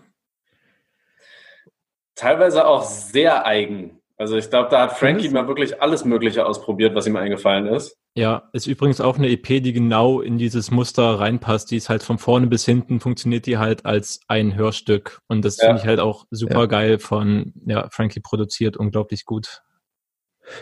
[2.14, 4.00] Teilweise auch sehr eigen.
[4.16, 7.96] Also ich glaube, da hat Frankie mal wirklich alles Mögliche ausprobiert, was ihm eingefallen ist.
[8.16, 11.72] Ja, ist übrigens auch eine EP, die genau in dieses Muster reinpasst.
[11.72, 15.20] Die ist halt von vorne bis hinten, funktioniert die halt als ein Hörstück.
[15.26, 15.66] Und das ja.
[15.66, 16.66] finde ich halt auch super ja.
[16.66, 19.62] geil von ja, Frankie produziert, unglaublich gut.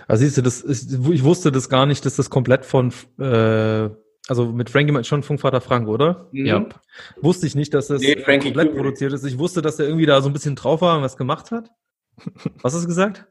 [0.09, 3.91] Also siehst du, das ist, ich wusste das gar nicht, dass das komplett von äh,
[4.28, 6.28] also mit Frankie schon Funkvater Frank, oder?
[6.32, 6.46] Mhm.
[6.46, 6.66] Ja.
[7.20, 8.74] Wusste ich nicht, dass das nee, komplett Kubrick.
[8.74, 9.24] produziert ist.
[9.24, 11.70] Ich wusste, dass er irgendwie da so ein bisschen drauf war und was gemacht hat.
[12.62, 13.26] Was hast du gesagt?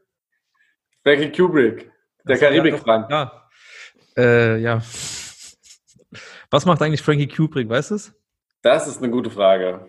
[1.04, 1.90] Frankie Kubrick,
[2.24, 3.10] der Karibik-Frank.
[3.10, 3.48] Ja,
[4.16, 4.82] äh, ja.
[6.50, 8.12] Was macht eigentlich Frankie Kubrick, weißt du es?
[8.62, 9.88] Das ist eine gute Frage.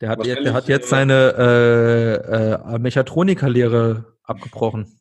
[0.00, 4.98] Der hat, jetzt, der hat jetzt seine äh, äh, Mechatroniker-Lehre abgebrochen.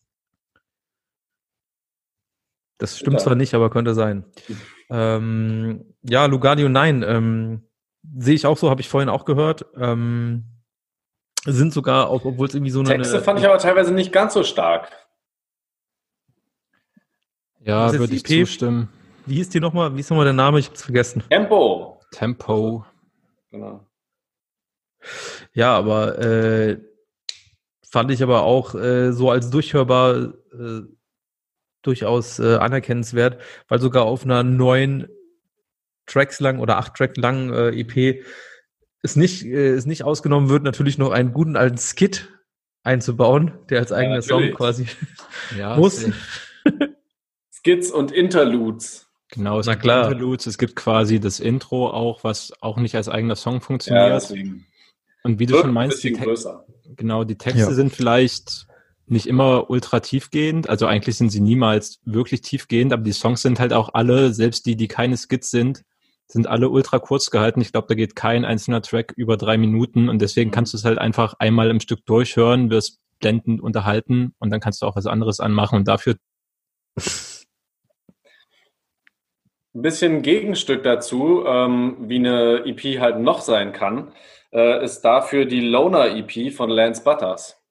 [2.78, 4.26] Das stimmt zwar nicht, aber könnte sein.
[4.90, 7.04] Ähm, ja, Lugardio, nein.
[7.08, 7.62] Ähm,
[8.18, 9.66] Sehe ich auch so, habe ich vorhin auch gehört.
[9.78, 10.46] Ähm,
[11.46, 12.90] sind sogar, obwohl es irgendwie so eine.
[12.90, 14.92] Texte fand ich aber teilweise nicht ganz so stark.
[17.60, 18.46] Ja, würde ich EP?
[18.46, 18.90] zustimmen.
[19.26, 19.96] Wie hieß die nochmal?
[19.96, 20.60] Wie ist nochmal der Name?
[20.60, 21.24] Ich hab's vergessen.
[21.30, 22.00] Tempo.
[22.12, 22.86] Tempo.
[23.50, 23.86] Genau.
[25.54, 26.80] Ja, aber äh,
[27.90, 30.82] fand ich aber auch äh, so als durchhörbar äh,
[31.88, 35.08] durchaus äh, anerkennenswert, weil sogar auf einer neuen
[36.06, 38.24] Tracks lang oder acht Track langen äh, EP
[39.02, 42.30] es nicht, äh, es nicht ausgenommen wird, natürlich noch einen guten alten Skit
[42.84, 44.88] einzubauen, der als eigener ja, Song quasi
[45.58, 46.06] ja, muss.
[47.52, 49.08] Skits und Interludes.
[49.30, 50.12] Genau, es Na gibt klar.
[50.12, 54.08] Interludes, es gibt quasi das Intro auch, was auch nicht als eigener Song funktioniert.
[54.08, 54.68] Ja, deswegen.
[55.24, 56.16] Und wie du schon meinst, die
[56.96, 57.72] genau, die Texte ja.
[57.72, 58.68] sind vielleicht
[59.08, 63.60] nicht immer ultra tiefgehend, also eigentlich sind sie niemals wirklich tiefgehend, aber die Songs sind
[63.60, 65.84] halt auch alle, selbst die, die keine Skits sind,
[66.28, 67.62] sind alle ultra kurz gehalten.
[67.62, 70.86] Ich glaube, da geht kein einzelner Track über drei Minuten und deswegen kannst du es
[70.86, 75.06] halt einfach einmal im Stück durchhören, wirst blendend unterhalten und dann kannst du auch was
[75.06, 76.16] anderes anmachen und dafür
[79.76, 84.14] Ein bisschen Gegenstück dazu, ähm, wie eine EP halt noch sein kann,
[84.54, 87.62] äh, ist dafür die Loner EP von Lance Butters.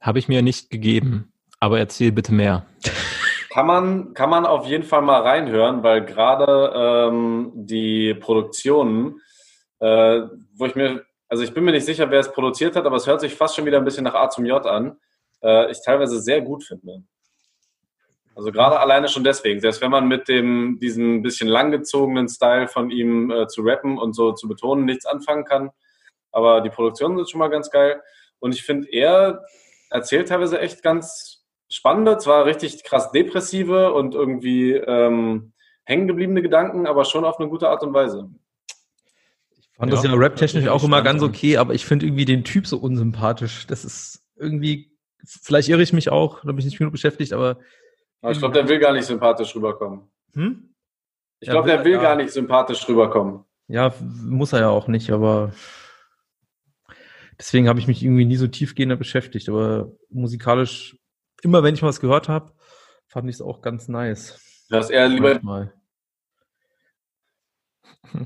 [0.00, 2.66] Habe ich mir nicht gegeben, aber erzähl bitte mehr.
[3.50, 9.20] Kann man, kann man auf jeden Fall mal reinhören, weil gerade ähm, die Produktionen,
[9.80, 10.20] äh,
[10.54, 13.06] wo ich mir, also ich bin mir nicht sicher, wer es produziert hat, aber es
[13.06, 14.98] hört sich fast schon wieder ein bisschen nach A zum J an,
[15.42, 17.02] äh, ich teilweise sehr gut finde.
[18.38, 22.90] Also gerade alleine schon deswegen, selbst wenn man mit dem diesen bisschen langgezogenen Style von
[22.92, 25.70] ihm äh, zu rappen und so zu betonen nichts anfangen kann,
[26.30, 28.00] aber die Produktionen sind schon mal ganz geil
[28.38, 29.42] und ich finde er
[29.90, 35.52] erzählt teilweise echt ganz spannende, zwar richtig krass depressive und irgendwie ähm,
[35.84, 38.30] hängen gebliebene Gedanken, aber schon auf eine gute Art und Weise.
[39.56, 42.44] Ich fand ja, das ja rap-technisch auch immer ganz okay, aber ich finde irgendwie den
[42.44, 43.66] Typ so unsympathisch.
[43.66, 47.58] Das ist irgendwie, vielleicht irre ich mich auch, da bin ich nicht genug beschäftigt, aber
[48.20, 50.10] aber ich glaube, der will gar nicht sympathisch rüberkommen.
[50.34, 50.74] Hm?
[51.40, 52.02] Ich glaube, der will ja.
[52.02, 53.44] gar nicht sympathisch rüberkommen.
[53.68, 55.52] Ja, muss er ja auch nicht, aber
[57.38, 59.48] deswegen habe ich mich irgendwie nie so tiefgehender beschäftigt.
[59.48, 60.96] Aber musikalisch,
[61.42, 62.52] immer wenn ich was gehört habe,
[63.06, 64.40] fand ich es auch ganz nice.
[64.68, 65.40] Das eher lieber.
[65.42, 65.72] Mal.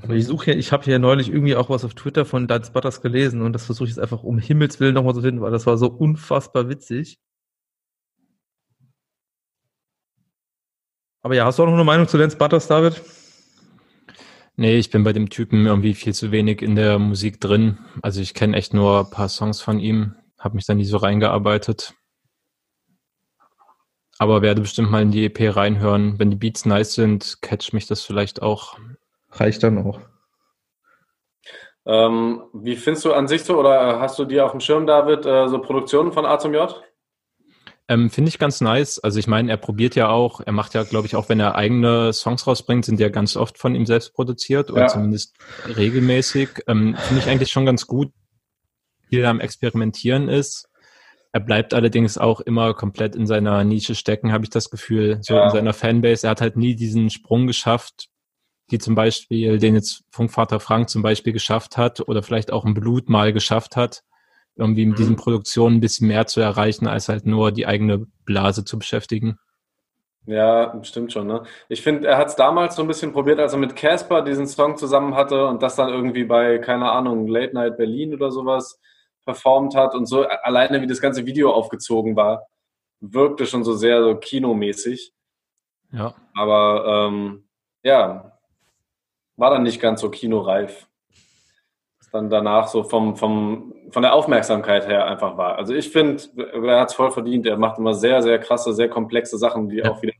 [0.01, 3.01] Aber ich suche ich habe ja neulich irgendwie auch was auf Twitter von Dance Butters
[3.01, 5.65] gelesen und das versuche ich jetzt einfach um Himmels Willen nochmal zu finden, weil das
[5.65, 7.19] war so unfassbar witzig.
[11.21, 13.01] Aber ja, hast du auch noch eine Meinung zu Lance Butters, David?
[14.55, 17.79] Nee, ich bin bei dem Typen irgendwie viel zu wenig in der Musik drin.
[18.03, 20.97] Also ich kenne echt nur ein paar Songs von ihm, habe mich da nie so
[20.97, 21.95] reingearbeitet.
[24.19, 26.19] Aber werde bestimmt mal in die EP reinhören.
[26.19, 28.77] Wenn die Beats nice sind, catch mich das vielleicht auch.
[29.31, 29.99] Reicht dann auch.
[31.85, 35.25] Ähm, wie findest du an sich so, oder hast du dir auf dem Schirm, David,
[35.25, 36.81] äh, so Produktionen von A zum J?
[37.89, 38.99] Ähm, Finde ich ganz nice.
[38.99, 41.55] Also ich meine, er probiert ja auch, er macht ja, glaube ich, auch wenn er
[41.55, 44.87] eigene Songs rausbringt, sind ja ganz oft von ihm selbst produziert oder ja.
[44.87, 45.35] zumindest
[45.75, 46.49] regelmäßig.
[46.67, 48.13] Ähm, Finde ich eigentlich schon ganz gut,
[49.09, 50.69] wie er am Experimentieren ist.
[51.33, 55.33] Er bleibt allerdings auch immer komplett in seiner Nische stecken, habe ich das Gefühl, so
[55.33, 55.45] ja.
[55.45, 56.27] in seiner Fanbase.
[56.27, 58.07] Er hat halt nie diesen Sprung geschafft,
[58.71, 62.75] die zum Beispiel, den jetzt Funkvater Frank zum Beispiel geschafft hat oder vielleicht auch ein
[62.75, 64.03] Blut mal geschafft hat
[64.55, 64.97] irgendwie mit mhm.
[64.97, 69.37] diesen Produktionen ein bisschen mehr zu erreichen, als halt nur die eigene Blase zu beschäftigen.
[70.25, 71.27] Ja, stimmt schon.
[71.27, 71.43] Ne?
[71.67, 74.47] Ich finde, er hat es damals so ein bisschen probiert, als er mit Casper diesen
[74.47, 78.79] Song zusammen hatte und das dann irgendwie bei, keine Ahnung, Late Night Berlin oder sowas
[79.25, 82.47] performt hat und so alleine wie das ganze Video aufgezogen war,
[82.99, 85.13] wirkte schon so sehr so kinomäßig.
[85.91, 86.13] Ja.
[86.33, 87.47] Aber ähm,
[87.83, 88.39] ja,
[89.35, 90.87] war dann nicht ganz so kinoreif.
[92.13, 95.57] Dann danach so vom, vom, von der Aufmerksamkeit her einfach war.
[95.57, 97.47] Also ich finde, er hat es voll verdient.
[97.47, 99.89] Er macht immer sehr, sehr krasse, sehr komplexe Sachen, die ja.
[99.89, 100.13] auch wieder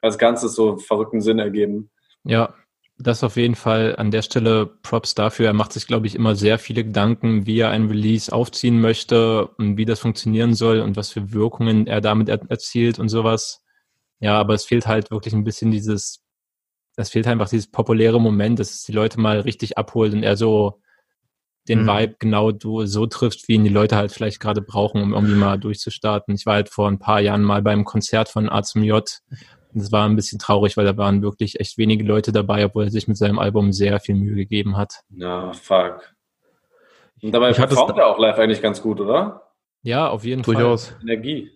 [0.00, 1.90] als Ganzes so verrückten Sinn ergeben.
[2.24, 2.54] Ja,
[2.98, 5.46] das auf jeden Fall an der Stelle Props dafür.
[5.46, 9.48] Er macht sich, glaube ich, immer sehr viele Gedanken, wie er ein Release aufziehen möchte
[9.58, 13.62] und wie das funktionieren soll und was für Wirkungen er damit er erzielt und sowas.
[14.20, 16.24] Ja, aber es fehlt halt wirklich ein bisschen dieses,
[16.96, 20.36] es fehlt einfach dieses populäre Moment, dass es die Leute mal richtig abholt und er
[20.36, 20.80] so
[21.68, 21.88] den mhm.
[21.88, 22.52] Vibe genau
[22.84, 26.34] so trifft, wie ihn die Leute halt vielleicht gerade brauchen, um irgendwie mal durchzustarten.
[26.34, 29.08] Ich war halt vor ein paar Jahren mal beim Konzert von A zum J
[29.74, 32.90] das war ein bisschen traurig, weil da waren wirklich echt wenige Leute dabei, obwohl er
[32.90, 35.00] sich mit seinem Album sehr viel Mühe gegeben hat.
[35.10, 36.14] Ja, fuck.
[37.22, 39.52] Und dabei performt er auch live eigentlich ganz gut, oder?
[39.82, 40.88] Ja, auf jeden Durchaus.
[40.88, 41.00] Fall.
[41.02, 41.50] Energie.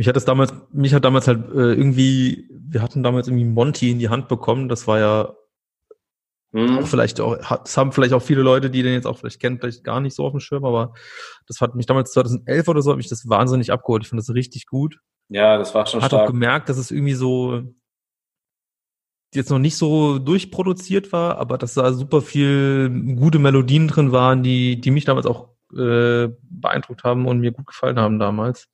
[0.00, 3.90] Mich hat das damals, mich hat damals halt äh, irgendwie, wir hatten damals irgendwie Monty
[3.90, 4.70] in die Hand bekommen.
[4.70, 5.34] Das war ja
[6.54, 6.78] hm.
[6.78, 9.58] auch vielleicht auch, das haben vielleicht auch viele Leute, die den jetzt auch vielleicht kennen,
[9.60, 10.94] vielleicht gar nicht so auf dem Schirm, aber
[11.46, 14.02] das hat mich damals 2011 oder so, hat mich das wahnsinnig abgeholt.
[14.02, 15.00] Ich fand das richtig gut.
[15.28, 16.22] Ja, das war schon Hat stark.
[16.22, 17.60] auch gemerkt, dass es irgendwie so
[19.34, 24.42] jetzt noch nicht so durchproduziert war, aber dass da super viel gute Melodien drin waren,
[24.42, 28.66] die, die mich damals auch äh, beeindruckt haben und mir gut gefallen haben damals.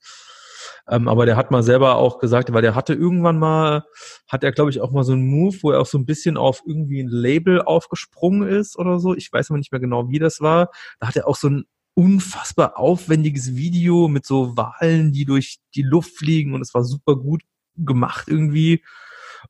[0.89, 3.85] Ähm, aber der hat mal selber auch gesagt, weil der hatte irgendwann mal,
[4.29, 6.37] hat er glaube ich auch mal so einen Move, wo er auch so ein bisschen
[6.37, 9.15] auf irgendwie ein Label aufgesprungen ist oder so.
[9.15, 10.71] Ich weiß aber nicht mehr genau, wie das war.
[11.01, 15.83] Da hat er auch so ein unfassbar aufwendiges Video mit so Wahlen, die durch die
[15.83, 17.43] Luft fliegen und es war super gut
[17.77, 18.83] gemacht irgendwie.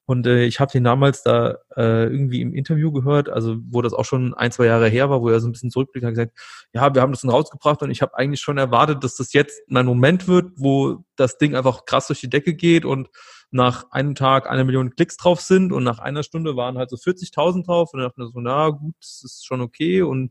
[0.07, 3.93] Und äh, ich habe den damals da äh, irgendwie im Interview gehört, also wo das
[3.93, 6.39] auch schon ein, zwei Jahre her war, wo er so ein bisschen zurückblickt und gesagt,
[6.73, 9.61] ja, wir haben das dann rausgebracht und ich habe eigentlich schon erwartet, dass das jetzt
[9.67, 13.09] mein Moment wird, wo das Ding einfach krass durch die Decke geht und
[13.51, 16.97] nach einem Tag eine Million Klicks drauf sind und nach einer Stunde waren halt so
[16.97, 20.31] 40.000 drauf und dann dachte ich so, na gut, das ist schon okay und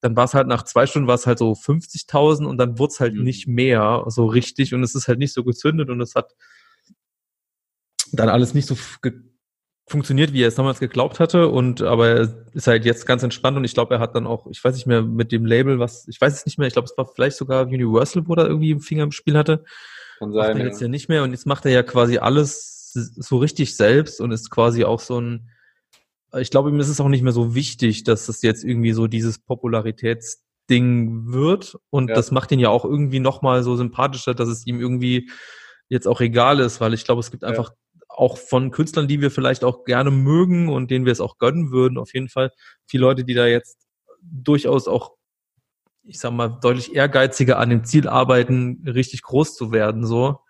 [0.00, 2.92] dann war es halt nach zwei Stunden war es halt so 50.000 und dann wurde
[2.92, 3.22] es halt mhm.
[3.22, 6.34] nicht mehr so richtig und es ist halt nicht so gezündet und es hat
[8.12, 8.76] dann alles nicht so
[9.86, 13.56] funktioniert, wie er es damals geglaubt hatte und aber er ist halt jetzt ganz entspannt
[13.56, 16.06] und ich glaube, er hat dann auch, ich weiß nicht mehr mit dem Label, was,
[16.08, 18.70] ich weiß es nicht mehr, ich glaube, es war vielleicht sogar Universal, wo er irgendwie
[18.70, 19.64] im Finger im Spiel hatte.
[20.18, 20.48] Kann sein.
[20.48, 20.66] Macht er ja.
[20.66, 24.30] jetzt ja nicht mehr und jetzt macht er ja quasi alles so richtig selbst und
[24.30, 25.50] ist quasi auch so ein
[26.36, 29.06] ich glaube, ihm ist es auch nicht mehr so wichtig, dass das jetzt irgendwie so
[29.06, 31.78] dieses Popularitätsding wird.
[31.90, 32.14] Und ja.
[32.14, 35.30] das macht ihn ja auch irgendwie nochmal so sympathischer, dass es ihm irgendwie
[35.88, 37.48] jetzt auch egal ist, weil ich glaube, es gibt ja.
[38.18, 41.70] Auch von Künstlern, die wir vielleicht auch gerne mögen und denen wir es auch gönnen
[41.70, 42.50] würden, auf jeden Fall
[42.86, 43.86] viele Leute, die da jetzt
[44.20, 45.12] durchaus auch,
[46.02, 50.40] ich sag mal, deutlich ehrgeiziger an dem Ziel arbeiten, richtig groß zu werden, so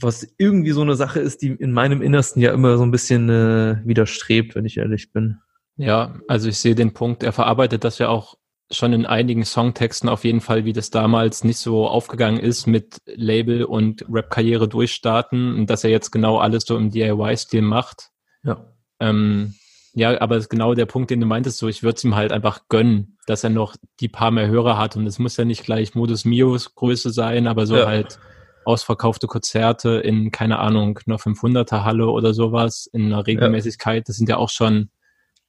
[0.00, 3.28] was irgendwie so eine Sache ist, die in meinem Innersten ja immer so ein bisschen
[3.28, 5.40] äh, widerstrebt, wenn ich ehrlich bin.
[5.76, 8.36] Ja, also ich sehe den Punkt, er verarbeitet das ja auch
[8.70, 13.00] schon in einigen Songtexten auf jeden Fall, wie das damals nicht so aufgegangen ist mit
[13.06, 18.10] Label und Rap-Karriere durchstarten und dass er jetzt genau alles so im DIY-Stil macht.
[18.42, 18.72] Ja.
[19.00, 19.54] Ähm,
[19.94, 22.68] ja, aber genau der Punkt, den du meintest, so ich würde es ihm halt einfach
[22.68, 25.94] gönnen, dass er noch die paar mehr Hörer hat und es muss ja nicht gleich
[25.94, 27.86] Modus Mios Größe sein, aber so ja.
[27.86, 28.18] halt
[28.64, 34.00] ausverkaufte Konzerte in, keine Ahnung, einer 500er Halle oder sowas in einer Regelmäßigkeit.
[34.00, 34.04] Ja.
[34.06, 34.90] Das sind ja auch schon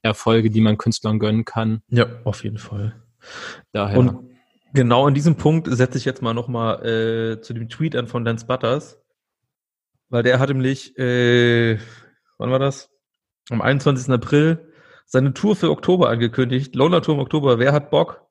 [0.02, 1.82] Erfolge, die man Künstlern gönnen kann.
[1.90, 2.96] Ja, auf jeden Fall.
[3.72, 3.98] Daher.
[3.98, 4.30] Und
[4.74, 8.26] genau an diesem Punkt setze ich jetzt mal nochmal äh, zu dem Tweet an von
[8.26, 9.02] Dance Butters,
[10.10, 11.78] weil der hat nämlich, äh,
[12.38, 12.90] wann war das?
[13.50, 14.12] Am 21.
[14.14, 14.72] April
[15.06, 16.76] seine Tour für Oktober angekündigt.
[16.76, 18.28] Loner Tour im Oktober, wer hat Bock?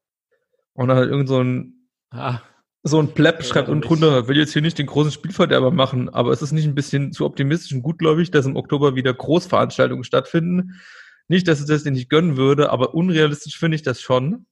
[0.75, 2.41] Und dann hat irgend so ein ah,
[2.85, 6.33] so ein Plepp schreibt und drunter, will jetzt hier nicht den großen Spielverderber machen, aber
[6.33, 10.81] es ist nicht ein bisschen zu optimistisch und gutgläubig, dass im Oktober wieder Großveranstaltungen stattfinden.
[11.27, 14.47] Nicht, dass es das nicht gönnen würde, aber unrealistisch finde ich das schon.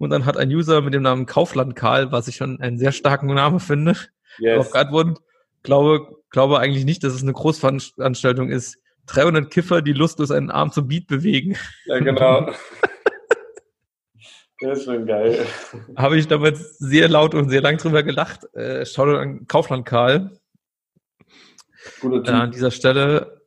[0.00, 2.90] Und dann hat ein User mit dem Namen Kaufland Karl, was ich schon einen sehr
[2.90, 3.94] starken Namen finde,
[4.38, 4.66] yes.
[4.66, 5.18] auch geantwortet,
[5.62, 8.78] glaube, glaube eigentlich nicht, dass es eine Großveranstaltung ist.
[9.08, 11.56] 300 Kiffer, die lustlos einen Arm zum Beat bewegen.
[11.84, 12.50] Ja, genau.
[14.62, 15.46] Das ist schon geil.
[15.96, 18.44] Habe ich damals sehr laut und sehr lang drüber gelacht.
[18.54, 20.38] Äh, schau dir an Kaufland Karl.
[22.02, 23.40] Guter Äh, an dieser Stelle,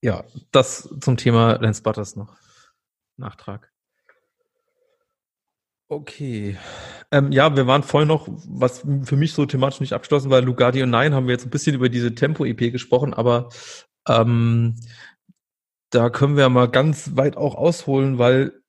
[0.00, 0.22] ja,
[0.52, 2.36] das zum Thema Lance Butters noch.
[3.16, 3.73] Nachtrag.
[5.94, 6.56] Okay.
[7.12, 10.82] Ähm, ja, wir waren vorhin noch, was für mich so thematisch nicht abgeschlossen war, Lugardi
[10.82, 13.48] und Nein, haben wir jetzt ein bisschen über diese Tempo-EP gesprochen, aber
[14.08, 14.74] ähm,
[15.90, 18.60] da können wir mal ganz weit auch ausholen, weil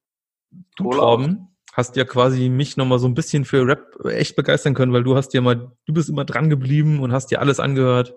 [0.76, 4.94] du, Torben, hast ja quasi mich nochmal so ein bisschen für Rap echt begeistern können,
[4.94, 8.14] weil du hast ja mal, du bist immer dran geblieben und hast dir alles angehört.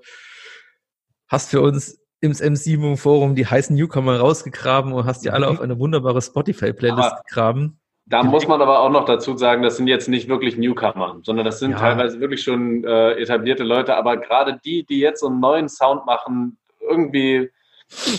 [1.28, 5.52] Hast für uns im M7 Forum die heißen Newcomer rausgegraben und hast die alle mhm.
[5.52, 7.77] auf eine wunderbare Spotify-Playlist gegraben.
[8.10, 11.44] Da muss man aber auch noch dazu sagen, das sind jetzt nicht wirklich Newcomer, sondern
[11.44, 11.78] das sind ja.
[11.78, 13.96] teilweise wirklich schon äh, etablierte Leute.
[13.96, 17.50] Aber gerade die, die jetzt so einen neuen Sound machen, irgendwie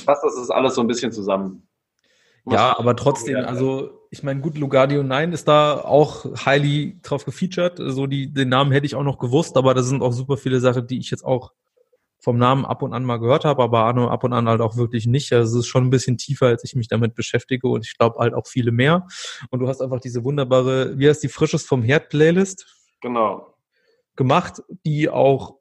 [0.06, 1.68] passt das ist alles so ein bisschen zusammen.
[2.46, 7.78] Ja, aber trotzdem, also ich meine, gut, Lugardio 9 ist da auch highly drauf gefeatured.
[7.78, 10.60] So die, den Namen hätte ich auch noch gewusst, aber da sind auch super viele
[10.60, 11.52] Sachen, die ich jetzt auch
[12.20, 14.76] vom Namen ab und an mal gehört habe, aber Arno ab und an halt auch
[14.76, 15.32] wirklich nicht.
[15.32, 18.20] Also es ist schon ein bisschen tiefer, als ich mich damit beschäftige und ich glaube
[18.20, 19.08] halt auch viele mehr.
[19.50, 22.66] Und du hast einfach diese wunderbare, wie heißt die Frisches vom Herd Playlist?
[23.02, 23.56] Genau.
[24.16, 25.60] Gemacht, die auch,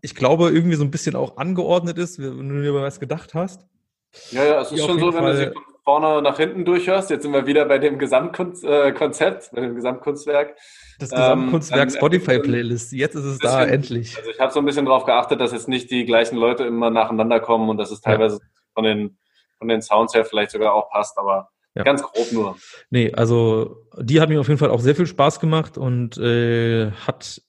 [0.00, 3.66] ich glaube, irgendwie so ein bisschen auch angeordnet ist, wenn du dir was gedacht hast.
[4.30, 7.10] Ja, ja, es ist schon so, wenn du sie von vorne nach hinten durchhörst.
[7.10, 10.56] Jetzt sind wir wieder bei dem Gesamtkonzept, äh, bei dem Gesamtkunstwerk.
[10.98, 12.92] Das Gesamtkunstwerk ähm, Spotify-Playlist.
[12.92, 14.16] Jetzt ist es bisschen, da, endlich.
[14.16, 16.90] Also ich habe so ein bisschen darauf geachtet, dass jetzt nicht die gleichen Leute immer
[16.90, 18.48] nacheinander kommen und dass es teilweise ja.
[18.74, 19.18] von, den,
[19.58, 21.82] von den Sounds her vielleicht sogar auch passt, aber ja.
[21.82, 22.56] ganz grob nur.
[22.90, 26.92] Nee, also die hat mir auf jeden Fall auch sehr viel Spaß gemacht und äh,
[26.92, 27.42] hat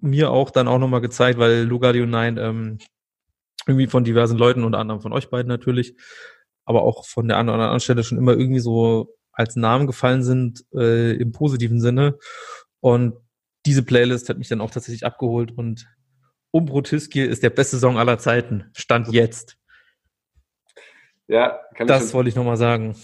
[0.00, 2.78] mir auch dann auch nochmal gezeigt, weil Lugardio 9 ähm,
[3.66, 5.96] irgendwie von diversen Leuten, unter anderem von euch beiden natürlich,
[6.64, 10.64] aber auch von der anderen, anderen Stelle schon immer irgendwie so als Namen gefallen sind
[10.74, 12.18] äh, im positiven Sinne.
[12.80, 13.14] Und
[13.66, 15.86] diese Playlist hat mich dann auch tatsächlich abgeholt und
[16.50, 18.70] Umbrotiski ist der beste Song aller Zeiten.
[18.76, 19.56] Stand jetzt.
[21.26, 22.94] Ja, kann das ich wollte ich nochmal sagen.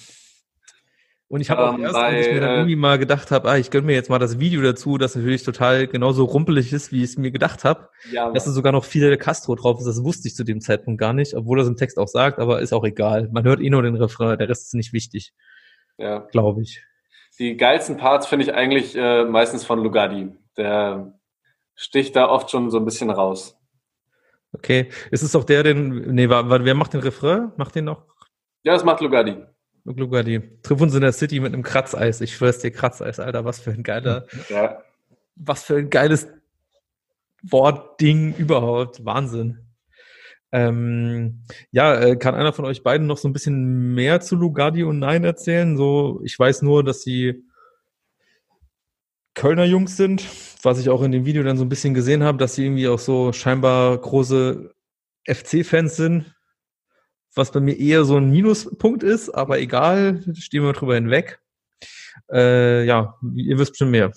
[1.30, 3.48] Und ich habe auch ähm, erst, als ich mir dann äh, irgendwie mal gedacht habe,
[3.48, 6.90] ah, ich gönne mir jetzt mal das Video dazu, das natürlich total genauso rumpelig ist,
[6.90, 7.88] wie ich es mir gedacht habe.
[8.10, 10.98] Ja, dass da sogar noch Fidel Castro drauf ist, das wusste ich zu dem Zeitpunkt
[10.98, 13.28] gar nicht, obwohl er es im Text auch sagt, aber ist auch egal.
[13.30, 15.32] Man hört eh nur den Refrain, der Rest ist nicht wichtig.
[15.98, 16.18] Ja.
[16.32, 16.82] Glaube ich.
[17.38, 20.36] Die geilsten Parts finde ich eigentlich äh, meistens von Lugardi.
[20.56, 21.14] Der
[21.76, 23.56] sticht da oft schon so ein bisschen raus.
[24.52, 24.88] Okay.
[25.12, 27.52] Ist es auch der, den, nee, wer macht den Refrain?
[27.56, 28.04] Macht den noch?
[28.64, 29.36] Ja, das macht Lugardi.
[29.84, 30.42] Lugardi.
[30.62, 32.20] Triff uns in der City mit einem Kratzeis.
[32.20, 34.82] Ich schwör's dir, Kratzeis, Alter, was für ein geiler, ja.
[35.36, 36.28] was für ein geiles
[37.42, 39.04] Wortding überhaupt.
[39.04, 39.58] Wahnsinn.
[40.52, 44.82] Ähm, ja, äh, kann einer von euch beiden noch so ein bisschen mehr zu Lugardi
[44.82, 45.76] und Nein erzählen?
[45.76, 47.44] So, ich weiß nur, dass sie
[49.34, 50.26] Kölner Jungs sind,
[50.62, 52.88] was ich auch in dem Video dann so ein bisschen gesehen habe, dass sie irgendwie
[52.88, 54.74] auch so scheinbar große
[55.26, 56.34] FC-Fans sind
[57.34, 61.40] was bei mir eher so ein Minuspunkt ist, aber egal, stehen wir drüber hinweg.
[62.32, 64.12] Äh, ja, ihr wisst schon mehr.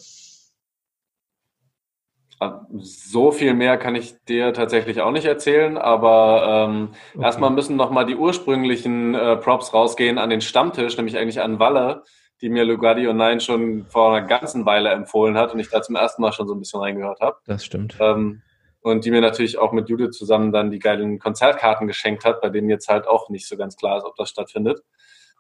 [2.80, 7.24] So viel mehr kann ich dir tatsächlich auch nicht erzählen, aber ähm, okay.
[7.24, 12.04] erstmal müssen nochmal die ursprünglichen äh, Props rausgehen an den Stammtisch, nämlich eigentlich an Walle,
[12.42, 15.82] die mir Lugardi und Nein schon vor einer ganzen Weile empfohlen hat und ich da
[15.82, 17.38] zum ersten Mal schon so ein bisschen reingehört habe.
[17.46, 17.96] Das stimmt.
[18.00, 18.42] Ähm,
[18.84, 22.50] und die mir natürlich auch mit Judith zusammen dann die geilen Konzertkarten geschenkt hat, bei
[22.50, 24.84] denen jetzt halt auch nicht so ganz klar ist, ob das stattfindet,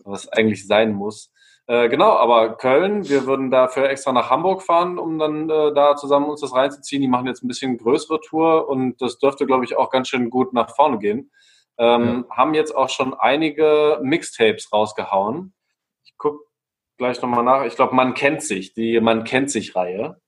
[0.04, 1.32] was eigentlich sein muss.
[1.68, 5.96] Äh, genau, aber Köln, wir würden dafür extra nach Hamburg fahren, um dann äh, da
[5.96, 7.02] zusammen uns das reinzuziehen.
[7.02, 10.30] Die machen jetzt ein bisschen größere Tour und das dürfte, glaube ich, auch ganz schön
[10.30, 11.32] gut nach vorne gehen.
[11.78, 12.36] Ähm, ja.
[12.36, 15.54] Haben jetzt auch schon einige Mixtapes rausgehauen.
[16.04, 16.40] Ich gucke
[16.98, 17.66] gleich nochmal nach.
[17.66, 20.22] Ich glaube, man kennt sich, die Man kennt sich Reihe.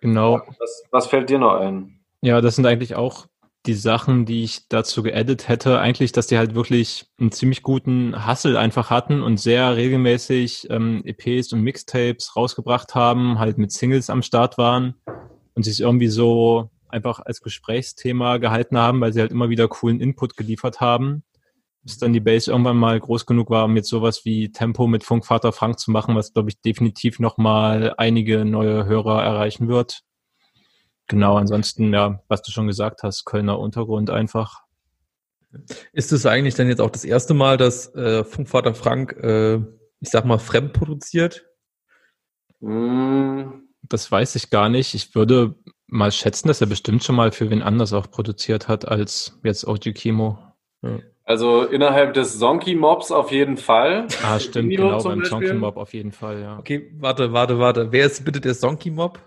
[0.00, 0.40] Genau.
[0.58, 2.00] Was, was fällt dir noch ein?
[2.22, 3.26] Ja, das sind eigentlich auch
[3.66, 8.26] die Sachen, die ich dazu geedit hätte, eigentlich, dass die halt wirklich einen ziemlich guten
[8.26, 14.08] Hustle einfach hatten und sehr regelmäßig ähm, EPs und Mixtapes rausgebracht haben, halt mit Singles
[14.08, 14.94] am Start waren
[15.54, 20.00] und sich irgendwie so einfach als Gesprächsthema gehalten haben, weil sie halt immer wieder coolen
[20.00, 21.24] Input geliefert haben
[21.86, 25.04] bis dann die Base irgendwann mal groß genug war, um jetzt sowas wie Tempo mit
[25.04, 30.00] Funkvater Frank zu machen, was, glaube ich, definitiv nochmal einige neue Hörer erreichen wird.
[31.06, 34.64] Genau, ansonsten, ja, was du schon gesagt hast, Kölner Untergrund einfach.
[35.92, 39.58] Ist es eigentlich dann jetzt auch das erste Mal, dass äh, Funkvater Frank, äh,
[40.00, 41.46] ich sag mal, fremd produziert?
[42.60, 43.68] Hm.
[43.82, 44.94] Das weiß ich gar nicht.
[44.94, 45.54] Ich würde
[45.86, 49.68] mal schätzen, dass er bestimmt schon mal für wen anders auch produziert hat als jetzt
[49.68, 50.36] OG Kimo.
[50.82, 50.98] Ja.
[51.26, 54.06] Also innerhalb des Zonky-Mobs auf jeden Fall.
[54.22, 56.56] Ah, stimmt, Nilo genau, beim Zonky-Mob auf jeden Fall, ja.
[56.56, 57.90] Okay, warte, warte, warte.
[57.90, 59.18] Wer ist bitte der Zonky-Mob?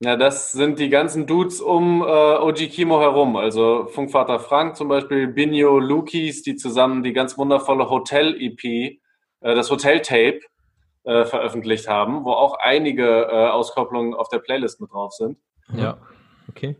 [0.00, 3.36] Ja, das sind die ganzen Dudes um äh, OG Kimo herum.
[3.36, 8.98] Also Funkvater Frank zum Beispiel, Binio, Lukis, die zusammen die ganz wundervolle Hotel-EP äh,
[9.40, 10.40] das Hotel-Tape
[11.04, 15.38] äh, veröffentlicht haben, wo auch einige äh, Auskopplungen auf der Playlist mit drauf sind.
[15.72, 15.98] Ja.
[16.48, 16.74] Okay.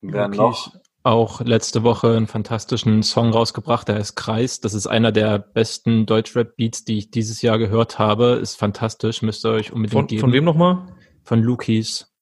[0.00, 0.72] Wer Loki noch?
[1.08, 4.60] Auch letzte Woche einen fantastischen Song rausgebracht, der heißt Kreis.
[4.60, 8.38] Das ist einer der besten Deutschrap-Beats, die ich dieses Jahr gehört habe.
[8.40, 10.20] Ist fantastisch, müsst ihr euch unbedingt Von, geben.
[10.20, 10.86] von wem nochmal?
[11.24, 12.12] Von Lukis.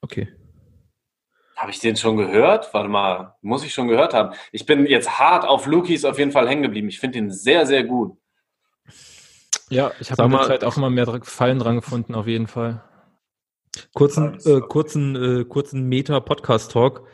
[0.00, 0.28] Okay.
[1.56, 2.72] Habe ich den schon gehört?
[2.72, 4.34] Warte mal, muss ich schon gehört haben.
[4.52, 6.88] Ich bin jetzt hart auf Lukis auf jeden Fall hängen geblieben.
[6.88, 8.16] Ich finde ihn sehr, sehr gut.
[9.68, 12.46] Ja, ich habe in der mal- Zeit auch immer mehr Gefallen dran gefunden, auf jeden
[12.46, 12.84] Fall.
[13.92, 17.06] Kurzen, äh, kurzen, äh, kurzen Meta-Podcast-Talk.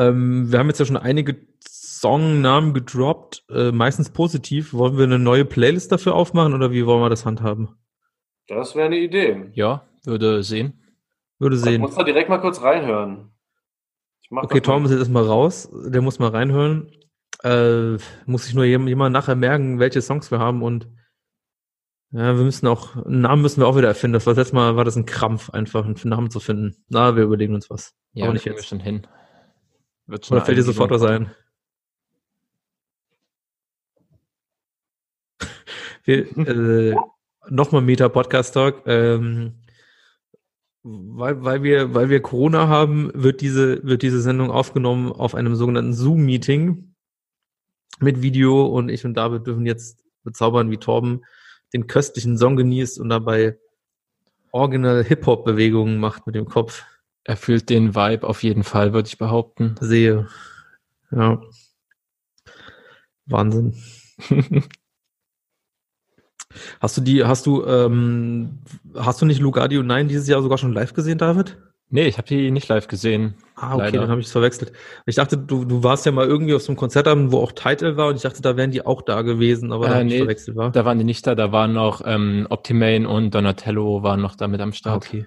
[0.00, 1.36] Ähm, wir haben jetzt ja schon einige
[1.68, 4.72] Songnamen gedroppt, äh, meistens positiv.
[4.72, 7.76] Wollen wir eine neue Playlist dafür aufmachen oder wie wollen wir das handhaben?
[8.48, 9.50] Das wäre eine Idee.
[9.52, 10.82] Ja, würde sehen.
[11.38, 11.80] Würde Ich sehen.
[11.80, 13.30] muss da direkt mal kurz reinhören.
[14.22, 14.60] Ich Okay.
[14.60, 15.68] Tom ist jetzt erstmal raus.
[15.86, 16.90] Der muss mal reinhören.
[17.42, 17.96] Äh,
[18.26, 20.88] muss sich nur jem- jemand nachher merken, welche Songs wir haben und
[22.12, 24.14] ja, wir müssen auch, einen Namen müssen wir auch wieder erfinden.
[24.14, 26.74] Das war das letzte Mal, war das ein Krampf, einfach einen Namen zu finden.
[26.88, 27.94] Na, wir überlegen uns was.
[28.14, 28.66] Ja, Aber nicht jetzt.
[28.66, 29.06] schon hin.
[30.10, 31.30] Wird schon Oder fällt dir sofort was ein?
[36.02, 36.96] Wir, äh,
[37.48, 38.82] nochmal Meta-Podcast-Talk.
[38.86, 39.54] Ähm,
[40.82, 45.54] weil, weil, wir, weil wir Corona haben, wird diese, wird diese Sendung aufgenommen auf einem
[45.54, 46.94] sogenannten Zoom-Meeting
[48.00, 51.24] mit Video und ich und David dürfen jetzt bezaubern, wie Torben
[51.72, 53.58] den köstlichen Song genießt und dabei
[54.50, 56.82] original Hip-Hop-Bewegungen macht mit dem Kopf.
[57.24, 59.74] Er fühlt den Vibe auf jeden Fall, würde ich behaupten.
[59.80, 60.28] Sehe.
[61.10, 61.40] Ja.
[63.26, 63.74] Wahnsinn.
[66.80, 68.58] Hast du die, hast du, ähm,
[68.96, 71.56] hast du nicht Lugardio 9 dieses Jahr sogar schon live gesehen, David?
[71.92, 73.34] nee, ich habe die nicht live gesehen.
[73.56, 74.00] Ah, okay, Leider.
[74.02, 74.72] dann habe ich es verwechselt.
[75.06, 77.96] Ich dachte, du, du warst ja mal irgendwie auf so einem Konzertabend, wo auch Title
[77.96, 80.56] war und ich dachte, da wären die auch da gewesen, aber Äh, da nee, verwechselt
[80.56, 80.70] war.
[80.70, 84.46] Da waren die nicht da, da waren noch ähm, Optimane und Donatello waren noch da
[84.48, 85.04] mit am Start.
[85.06, 85.26] okay.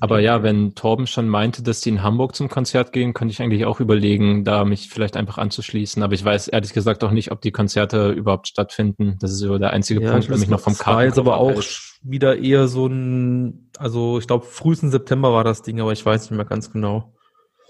[0.00, 3.42] Aber ja, wenn Torben schon meinte, dass die in Hamburg zum Konzert gehen, könnte ich
[3.42, 6.02] eigentlich auch überlegen, da mich vielleicht einfach anzuschließen.
[6.02, 9.16] Aber ich weiß ehrlich gesagt auch nicht, ob die Konzerte überhaupt stattfinden.
[9.20, 11.38] Das ist so der einzige Ja, Punkt, der mich noch vom das war jetzt aber
[11.38, 11.62] auch
[12.02, 16.22] wieder eher so ein, also ich glaube frühesten September war das Ding, aber ich weiß
[16.22, 17.12] nicht mehr ganz genau.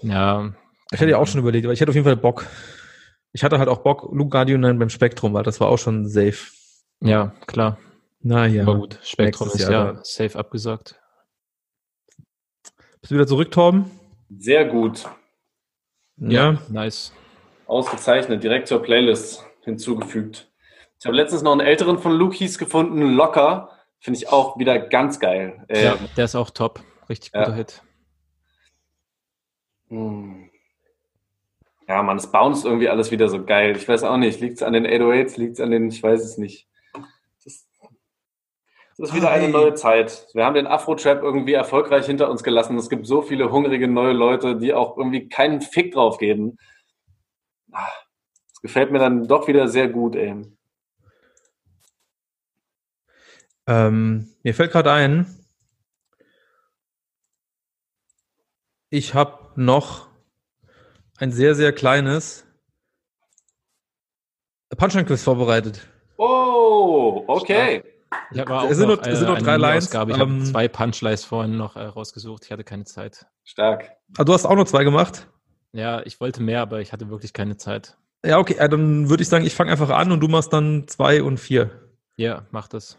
[0.01, 0.53] Ja,
[0.91, 2.45] Ich hätte ja auch schon überlegt, aber ich hätte auf jeden Fall Bock.
[3.31, 6.07] Ich hatte halt auch Bock, Luke Guardian 9 beim Spektrum, weil das war auch schon
[6.07, 6.51] safe.
[7.01, 7.77] ja, klar.
[8.21, 8.63] Naja.
[8.63, 9.99] Aber gut, Spektrum ist ja dann.
[10.03, 10.99] safe abgesagt.
[13.01, 13.89] Bist du wieder zurück, Torben?
[14.29, 15.05] Sehr gut.
[16.17, 16.57] Ja.
[16.69, 17.13] Nice.
[17.65, 20.51] Ausgezeichnet, direkt zur Playlist hinzugefügt.
[20.99, 23.69] Ich habe letztens noch einen älteren von Lukis gefunden, Locker.
[23.99, 25.63] Finde ich auch wieder ganz geil.
[25.69, 26.81] Äh, Ja, der ist auch top.
[27.09, 27.43] Richtig Ja.
[27.45, 27.81] guter Hit.
[29.87, 30.49] hm.
[31.87, 33.75] Ja, man, es bounced irgendwie alles wieder so geil.
[33.75, 36.21] Ich weiß auch nicht, liegt es an den 808s, liegt es an den, ich weiß
[36.23, 36.67] es nicht.
[38.99, 40.27] Das, das ist wieder eine neue Zeit.
[40.33, 42.77] Wir haben den Afro-Trap irgendwie erfolgreich hinter uns gelassen.
[42.77, 46.57] Es gibt so viele hungrige neue Leute, die auch irgendwie keinen Fick drauf geben.
[47.71, 47.87] Ah,
[48.51, 50.35] Das gefällt mir dann doch wieder sehr gut, ey.
[53.67, 55.33] Ähm, mir fällt gerade ein,
[58.89, 60.09] ich habe noch
[61.19, 62.45] ein sehr, sehr kleines
[64.75, 65.87] Punchline-Quiz vorbereitet.
[66.17, 67.81] Oh, okay.
[68.31, 70.11] Ich habe auch Es sind noch, noch- es sind noch eine drei Lines, Mini-Ausgabe.
[70.11, 72.45] Ich ähm, habe zwei Punchlines vorhin noch äh, rausgesucht.
[72.45, 73.25] Ich hatte keine Zeit.
[73.43, 73.91] Stark.
[74.17, 75.27] Ah, du hast auch noch zwei gemacht?
[75.73, 77.97] Ja, ich wollte mehr, aber ich hatte wirklich keine Zeit.
[78.25, 80.87] Ja, okay, äh, dann würde ich sagen, ich fange einfach an und du machst dann
[80.87, 81.89] zwei und vier.
[82.17, 82.97] Ja, mach das.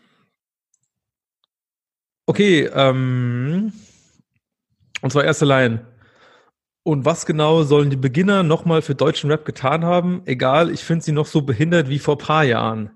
[2.26, 3.72] Okay, ähm,
[5.02, 5.86] und zwar erste Line.
[6.82, 10.22] Und was genau sollen die Beginner nochmal für deutschen Rap getan haben?
[10.26, 12.90] Egal, ich finde sie noch so behindert wie vor paar Jahren.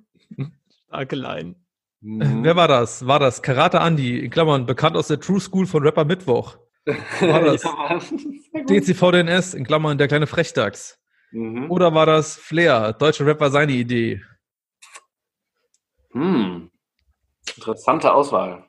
[0.86, 1.56] Starke Line.
[2.05, 2.44] Mhm.
[2.44, 3.07] Wer war das?
[3.07, 6.59] War das Karate Andy, in Klammern, bekannt aus der True School von Rapper Mittwoch.
[6.84, 7.62] war das?
[7.62, 7.98] Ja.
[8.68, 10.98] DCVDNS, in Klammern, der kleine Frechdachs.
[11.32, 11.70] Mhm.
[11.70, 14.22] Oder war das Flair, deutscher Rapper seine Idee?
[16.12, 16.70] Hm.
[17.57, 18.66] Interessante Auswahl.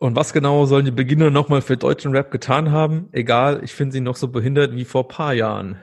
[0.00, 3.08] Und was genau sollen die Beginner nochmal für deutschen Rap getan haben?
[3.12, 5.80] Egal, ich finde sie noch so behindert wie vor paar Jahren.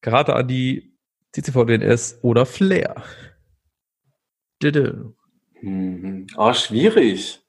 [0.00, 0.96] Karate Andi,
[1.36, 3.04] DCVDNS oder Flair.
[5.60, 6.26] Mhm.
[6.36, 7.40] Oh, schwierig.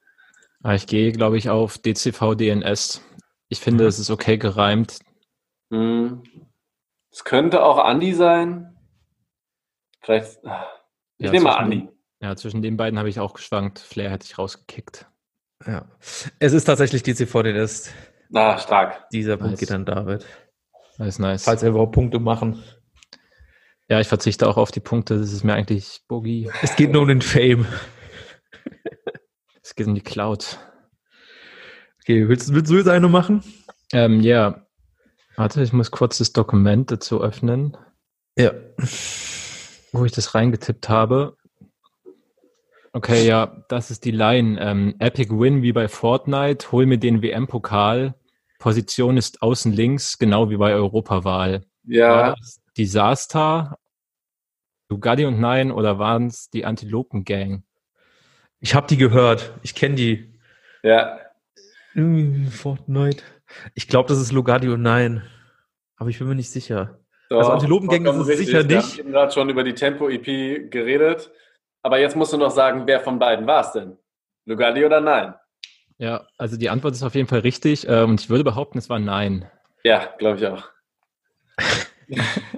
[0.63, 3.01] Ah, ich gehe, glaube ich, auf DCV DNS.
[3.49, 3.88] Ich finde, Mhm.
[3.89, 4.99] es ist okay gereimt.
[5.72, 6.24] Hm.
[7.11, 8.76] Es könnte auch Andi sein.
[10.01, 10.43] Vielleicht.
[10.45, 10.66] ah,
[11.18, 11.78] Ich Ja, nehme mal zwischen Andi.
[11.78, 11.89] den-
[12.22, 13.80] Ja, zwischen den beiden habe ich auch geschwankt.
[13.80, 15.05] Flair hätte ich rausgekickt.
[15.66, 15.86] Ja.
[16.39, 17.91] Es ist tatsächlich DCVDNS.
[18.34, 19.07] Ah, stark.
[19.11, 19.59] Dieser Punkt Nice.
[19.61, 20.26] geht an David.
[20.97, 21.43] Das ist nice.
[21.45, 22.61] Falls wir überhaupt Punkte machen.
[23.88, 25.17] Ja, ich verzichte auch auf die Punkte.
[25.19, 26.49] Das ist mir eigentlich Boogie.
[26.61, 27.65] Es geht nur um den Fame.
[29.61, 30.59] Es geht um die Cloud.
[32.01, 33.43] Okay, willst, willst du jetzt eine machen?
[33.93, 34.65] Ähm, ja.
[35.36, 37.75] Warte, ich muss kurz das Dokument dazu öffnen,
[38.38, 38.51] Ja.
[39.91, 41.36] wo ich das reingetippt habe.
[42.93, 44.57] Okay, ja, das ist die Line.
[44.61, 48.15] Ähm, Epic Win wie bei Fortnite, hol mir den WM-Pokal.
[48.59, 51.61] Position ist außen links, genau wie bei Europawahl.
[51.83, 53.78] War Ja, das Disaster,
[54.88, 57.63] Bugatti und Nein oder waren es die Antilopen-Gang?
[58.59, 59.53] Ich habe die gehört.
[59.63, 60.39] Ich kenne die.
[60.84, 61.19] ja.
[62.51, 63.23] Fortnite.
[63.73, 65.23] Ich glaube, das ist Lugardi und Nein.
[65.95, 66.99] Aber ich bin mir nicht sicher.
[67.30, 68.91] Also Antilopengang ist es sicher Wir nicht.
[68.93, 71.32] haben eben gerade schon über die Tempo-EP geredet.
[71.84, 73.97] Aber jetzt musst du noch sagen, wer von beiden war es denn?
[74.45, 75.36] Lugaldi oder nein?
[75.97, 78.89] Ja, also die Antwort ist auf jeden Fall richtig äh, und ich würde behaupten, es
[78.89, 79.49] war Nein.
[79.84, 80.63] Ja, glaube ich auch.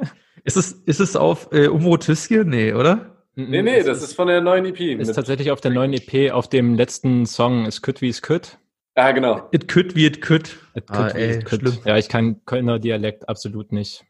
[0.48, 2.46] Ist es, ist es auf äh, Umro Tüske?
[2.46, 3.18] Nee, oder?
[3.36, 4.80] Nee, nee, das ist von der neuen EP.
[4.80, 8.58] ist tatsächlich auf der neuen EP, auf dem letzten Song Es Kütt wie es Kütt.
[8.96, 9.50] Ah, genau.
[9.52, 10.58] It could wie it could.
[10.74, 11.60] Es Ah, Kütt wie ey, es Kütt.
[11.60, 11.78] schlimm.
[11.84, 14.06] Ja, ich kann Kölner Dialekt absolut nicht.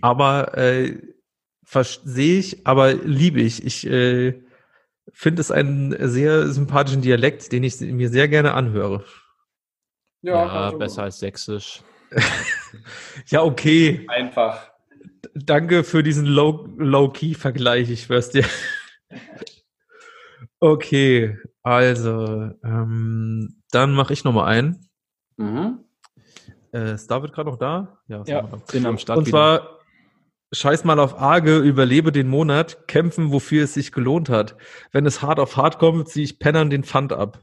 [0.00, 0.96] Aber äh,
[1.62, 3.62] verstehe ich, aber liebe ich.
[3.62, 4.42] Ich äh,
[5.12, 9.04] finde es einen sehr sympathischen Dialekt, den ich mir sehr gerne anhöre.
[10.22, 11.82] Ja, kann schon besser als Sächsisch.
[13.26, 14.06] Ja, okay.
[14.08, 14.71] Einfach.
[15.34, 18.44] Danke für diesen Low- Low-Key-Vergleich, ich schwör's dir.
[20.64, 24.88] Okay, also, ähm, dann mache ich nochmal einen.
[25.36, 25.80] Mhm.
[26.72, 27.98] Äh, ist David gerade noch da?
[28.06, 28.42] Ja, da.
[28.70, 29.32] bin am Start Und wieder.
[29.36, 29.78] zwar,
[30.54, 34.56] scheiß mal auf Arge, überlebe den Monat, kämpfen, wofür es sich gelohnt hat.
[34.92, 37.42] Wenn es hart auf hart kommt, ziehe ich Pennern den Pfand ab.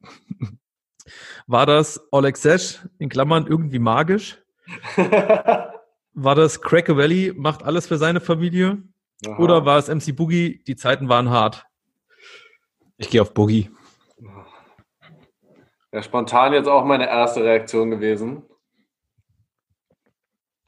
[1.48, 4.40] War das Oleg Sesh, in Klammern irgendwie magisch?
[6.14, 8.82] War das Cracker Valley, macht alles für seine Familie?
[9.26, 9.38] Aha.
[9.38, 11.66] Oder war es MC Boogie, die Zeiten waren hart?
[12.96, 13.70] Ich gehe auf Boogie.
[15.92, 18.42] Ja, spontan jetzt auch meine erste Reaktion gewesen.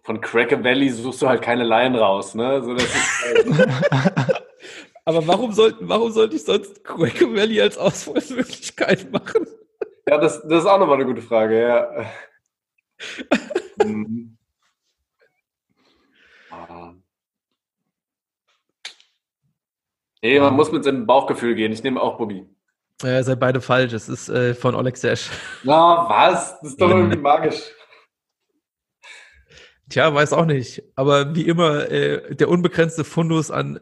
[0.03, 2.63] Von Cracker Valley suchst du halt keine Laien raus, ne?
[2.63, 4.43] So, das ist,
[5.05, 9.47] Aber warum sollten, warum sollte ich sonst Cracker Valley als Auswahlmöglichkeit machen?
[10.09, 12.07] ja, das, das ist auch nochmal eine gute Frage, ja.
[13.85, 14.37] Mhm.
[16.51, 16.95] Ah.
[20.27, 21.71] Nee, man muss mit seinem Bauchgefühl gehen.
[21.71, 22.49] Ich nehme auch Boogie.
[23.01, 23.93] Äh, seid beide falsch.
[23.93, 25.31] Es ist äh, von Oleg Sesh.
[25.63, 26.59] Na, was?
[26.61, 27.63] Das ist doch irgendwie magisch.
[29.89, 30.83] Tja, weiß auch nicht.
[30.97, 33.79] Aber wie immer, äh, der unbegrenzte Fundus an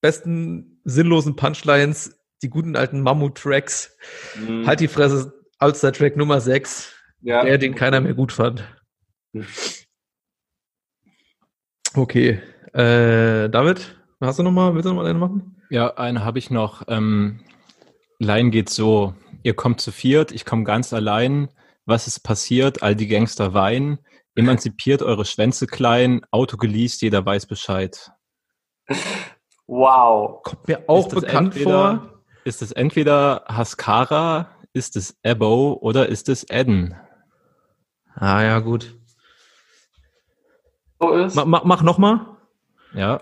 [0.00, 3.94] besten sinnlosen Punchlines, die guten alten Mammut-Tracks.
[4.36, 4.66] Mhm.
[4.66, 7.44] Halt die Fresse, All-Star-Track Nummer 6, ja.
[7.44, 8.64] der, den keiner mehr gut fand.
[11.94, 12.40] Okay.
[12.72, 15.55] Äh, David, hast du noch mal, willst du noch mal eine machen?
[15.70, 16.82] Ja, eine habe ich noch.
[16.88, 17.40] Ähm,
[18.18, 19.14] Line geht so.
[19.42, 21.48] Ihr kommt zu viert, ich komme ganz allein.
[21.84, 22.82] Was ist passiert?
[22.82, 23.98] All die Gangster weinen.
[24.34, 26.22] Emanzipiert eure Schwänze klein.
[26.30, 28.10] Auto geleast, jeder weiß Bescheid.
[29.66, 30.42] Wow.
[30.42, 32.12] Kommt mir auch Ist das bekannt entweder- vor.
[32.44, 36.94] Ist es entweder Haskara, ist es Ebo oder ist es Eden?
[38.14, 38.96] Ah ja, gut.
[41.00, 41.34] So ist.
[41.34, 42.36] Ma, ma, mach noch mal.
[42.94, 43.20] Ja.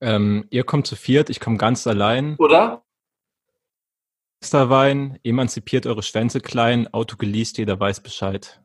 [0.00, 2.36] Ähm, ihr kommt zu viert, ich komme ganz allein.
[2.36, 2.82] Oder?
[4.52, 8.62] Wein, emanzipiert eure Schwänze klein, Auto geleast, jeder weiß Bescheid.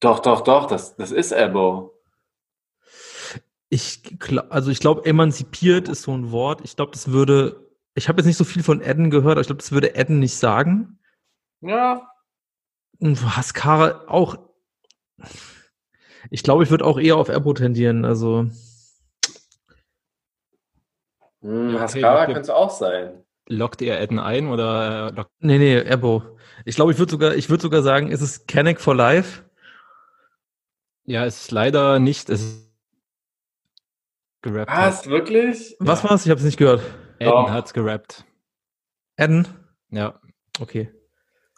[0.00, 0.66] Doch, doch, doch.
[0.66, 1.92] Das, das ist Ebo.
[3.68, 4.02] Ich,
[4.50, 6.60] also ich glaube, emanzipiert ist so ein Wort.
[6.62, 9.46] Ich glaube, das würde, ich habe jetzt nicht so viel von Eden gehört, aber ich
[9.46, 10.98] glaube, das würde Eden nicht sagen.
[11.60, 12.08] Ja.
[13.00, 14.38] Und Haskara auch.
[16.30, 18.04] Ich glaube, ich würde auch eher auf Ebo tendieren.
[18.04, 18.46] Also,
[21.44, 23.22] Hm, Ja, okay, könnte es auch sein.
[23.46, 26.22] Lockt ihr Eden ein oder äh, lockt nee, nee, Ebo.
[26.64, 29.42] Ich glaube, ich würde sogar, ich würde sogar sagen, ist es Canic for Life?
[31.04, 32.30] Ja, es ist leider nicht.
[32.30, 32.74] Es ist
[34.40, 34.70] gerappt.
[34.70, 34.86] hat.
[34.86, 35.06] Was?
[35.06, 35.76] Wirklich?
[35.78, 36.10] Was Ja.
[36.10, 36.24] war's?
[36.24, 36.80] Ich habe es nicht gehört.
[37.18, 37.50] Eden Doch.
[37.50, 38.24] hat's gerappt.
[39.18, 39.46] Eden?
[39.90, 40.18] Ja,
[40.60, 40.90] Okay.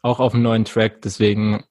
[0.03, 1.65] auch auf dem neuen Track, deswegen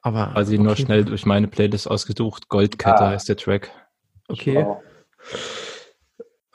[0.00, 0.28] Aber.
[0.32, 0.82] quasi nur okay.
[0.82, 2.48] schnell durch meine Playlist ausgesucht.
[2.48, 3.10] Goldkette Ah.
[3.10, 3.70] heißt der Track.
[4.28, 4.64] Okay.
[4.64, 4.82] Wow.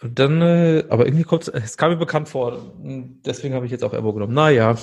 [0.01, 2.73] Und Dann, äh, aber irgendwie kommt es kam mir bekannt vor.
[2.79, 4.33] Deswegen habe ich jetzt auch Ebo genommen.
[4.33, 4.75] Naja.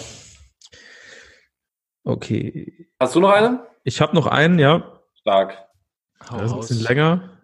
[2.05, 2.89] Okay.
[3.01, 3.61] Hast du noch einen?
[3.83, 5.01] Ich habe noch einen, ja.
[5.21, 5.59] Stark.
[6.31, 7.39] Hau Das ist ein bisschen länger.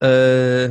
[0.00, 0.70] Äh,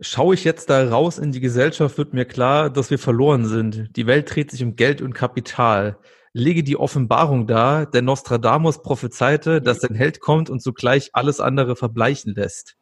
[0.00, 3.94] schaue ich jetzt da raus in die Gesellschaft, wird mir klar, dass wir verloren sind.
[3.96, 5.98] Die Welt dreht sich um Geld und Kapital.
[6.32, 11.76] lege die Offenbarung dar, der Nostradamus prophezeite, dass ein Held kommt und zugleich alles andere
[11.76, 12.76] verbleichen lässt.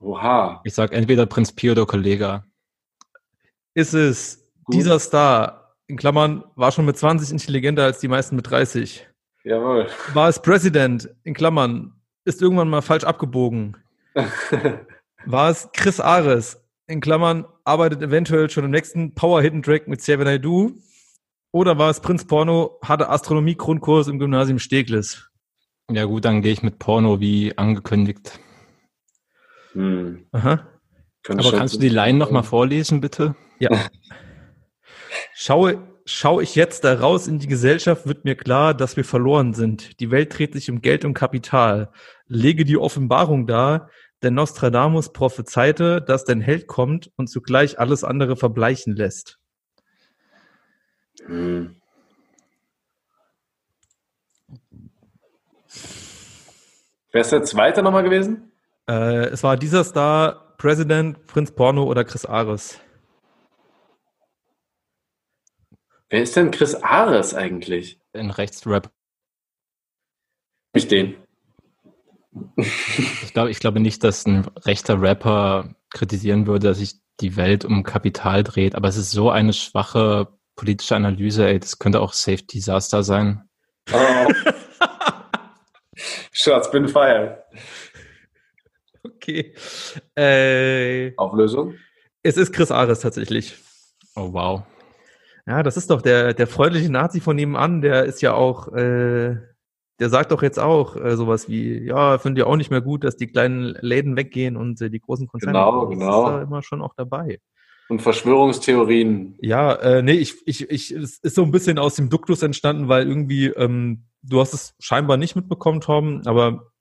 [0.00, 0.60] Oha.
[0.64, 2.44] Ich sag entweder Prinz Pio oder Kollega.
[3.74, 4.74] Ist es Gut.
[4.74, 9.06] dieser Star, in Klammern, war schon mit 20 intelligenter als die meisten mit 30?
[9.44, 9.88] Jawohl.
[10.14, 11.92] War es President, in Klammern,
[12.24, 13.76] ist irgendwann mal falsch abgebogen?
[15.26, 20.00] War es Chris Ares, in Klammern, arbeitet eventuell schon im nächsten Power Hidden Track mit
[20.00, 20.72] Seven I Do?
[21.52, 25.28] Oder war es Prinz Porno, hatte Astronomie-Grundkurs im Gymnasium Steglitz?
[25.90, 28.38] Ja gut, dann gehe ich mit Porno wie angekündigt.
[29.76, 30.26] Hm.
[30.32, 30.66] Aha.
[31.28, 33.36] Aber kannst du die Line nochmal vorlesen, bitte?
[33.58, 33.70] Ja.
[35.34, 39.52] Schaue, schaue ich jetzt da raus in die Gesellschaft, wird mir klar, dass wir verloren
[39.52, 40.00] sind.
[40.00, 41.90] Die Welt dreht sich um Geld und Kapital.
[42.26, 43.90] Lege die Offenbarung dar,
[44.22, 49.38] denn Nostradamus prophezeite, dass dein Held kommt und zugleich alles andere verbleichen lässt.
[51.26, 51.76] Hm.
[57.12, 58.52] Wer ist der zweite nochmal gewesen?
[58.88, 62.80] Äh, es war dieser Star, President, Prinz Porno oder Chris Ares.
[66.08, 68.00] Wer ist denn Chris Ares eigentlich?
[68.12, 68.90] In Rechtsrap.
[70.72, 71.16] Ich den.
[72.56, 77.64] Ich glaube, ich glaube nicht, dass ein rechter Rapper kritisieren würde, dass sich die Welt
[77.64, 82.12] um Kapital dreht, aber es ist so eine schwache politische Analyse, ey, das könnte auch
[82.12, 83.48] Safe Disaster sein.
[83.92, 84.26] Oh.
[86.32, 87.38] Shots been fired.
[89.06, 89.54] Okay.
[90.16, 91.74] Äh, Auflösung?
[92.26, 93.56] es ist Chris Ares tatsächlich.
[94.16, 94.62] Oh wow.
[95.46, 99.36] Ja, das ist doch der, der freundliche Nazi von nebenan, der ist ja auch, äh,
[100.00, 103.04] der sagt doch jetzt auch äh, sowas wie, ja, finde ich auch nicht mehr gut,
[103.04, 105.52] dass die kleinen Läden weggehen und äh, die großen Konzerne.
[105.52, 106.26] Genau, das genau.
[106.26, 107.38] ist da immer schon auch dabei.
[107.88, 109.36] Und Verschwörungstheorien.
[109.40, 112.88] Ja, äh, nee, ich, ich, ich, es ist so ein bisschen aus dem Duktus entstanden,
[112.88, 116.72] weil irgendwie, ähm, du hast es scheinbar nicht mitbekommen, Tom, aber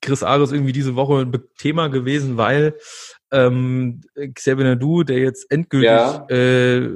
[0.00, 2.76] Chris Ares irgendwie diese Woche ein Thema gewesen, weil
[3.30, 4.02] ähm,
[4.34, 6.26] Xavier Nadu, der jetzt endgültig Ja.
[6.28, 6.90] äh,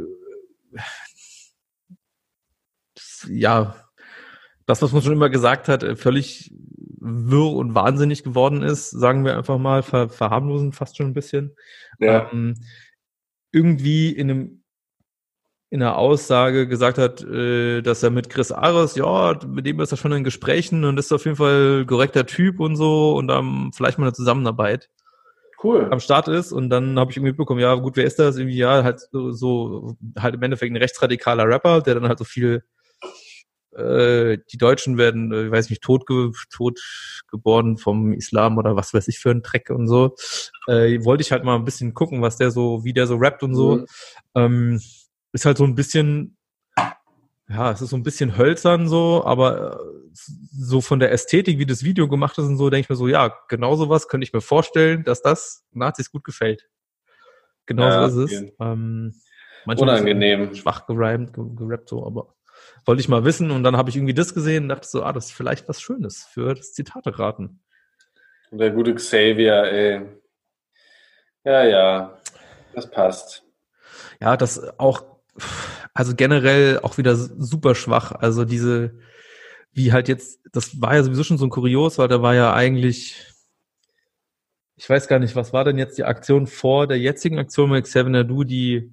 [3.28, 3.76] ja,
[4.66, 6.52] das, was man schon immer gesagt hat, äh, völlig
[7.00, 11.54] wirr und wahnsinnig geworden ist, sagen wir einfach mal, ver verharmlosen fast schon ein bisschen.
[11.98, 12.30] Ja.
[12.32, 12.54] Ähm,
[13.50, 14.61] irgendwie in einem
[15.72, 19.90] in einer Aussage gesagt hat, äh, dass er mit Chris Ares, ja, mit dem ist
[19.90, 23.70] er schon in Gesprächen und ist auf jeden Fall korrekter Typ und so und dann
[23.72, 24.90] vielleicht mal eine Zusammenarbeit
[25.64, 25.88] Cool.
[25.90, 28.36] am Start ist und dann habe ich irgendwie mitbekommen, ja gut, wer ist das?
[28.36, 32.24] Irgendwie ja, halt so, so halt im Endeffekt ein rechtsradikaler Rapper, der dann halt so
[32.24, 32.64] viel
[33.74, 36.80] äh, die Deutschen werden, äh, ich weiß nicht, tot, ge tot
[37.30, 40.16] geboren vom Islam oder was weiß ich für ein Dreck und so.
[40.66, 43.42] Äh, wollte ich halt mal ein bisschen gucken, was der so, wie der so rappt
[43.42, 43.76] und so.
[43.76, 43.86] Mhm.
[44.34, 44.80] Ähm,
[45.32, 46.36] ist halt so ein bisschen,
[47.48, 51.66] ja, es ist so ein bisschen hölzern so, aber äh, so von der Ästhetik, wie
[51.66, 54.32] das Video gemacht ist und so, denke ich mir so, ja, genau sowas könnte ich
[54.32, 56.68] mir vorstellen, dass das Nazis gut gefällt.
[57.66, 58.52] Genau Ja, so ist es.
[58.60, 59.14] Ähm,
[59.64, 60.54] Unangenehm.
[60.54, 62.34] Schwach gerimt, ge- gerappt so, aber
[62.84, 65.12] wollte ich mal wissen und dann habe ich irgendwie das gesehen und dachte so, ah,
[65.12, 67.60] das ist vielleicht was Schönes für das Zitate raten.
[68.50, 70.02] Der gute Xavier, ey.
[71.44, 72.18] Ja, ja.
[72.74, 73.44] Das passt.
[74.20, 75.11] Ja, das auch,
[75.94, 78.12] also generell auch wieder super schwach.
[78.12, 78.98] Also diese,
[79.72, 82.52] wie halt jetzt, das war ja sowieso schon so ein Kurios, weil da war ja
[82.52, 83.16] eigentlich,
[84.76, 87.84] ich weiß gar nicht, was war denn jetzt die Aktion vor der jetzigen Aktion mit
[87.84, 88.92] Xavier Nadu, die,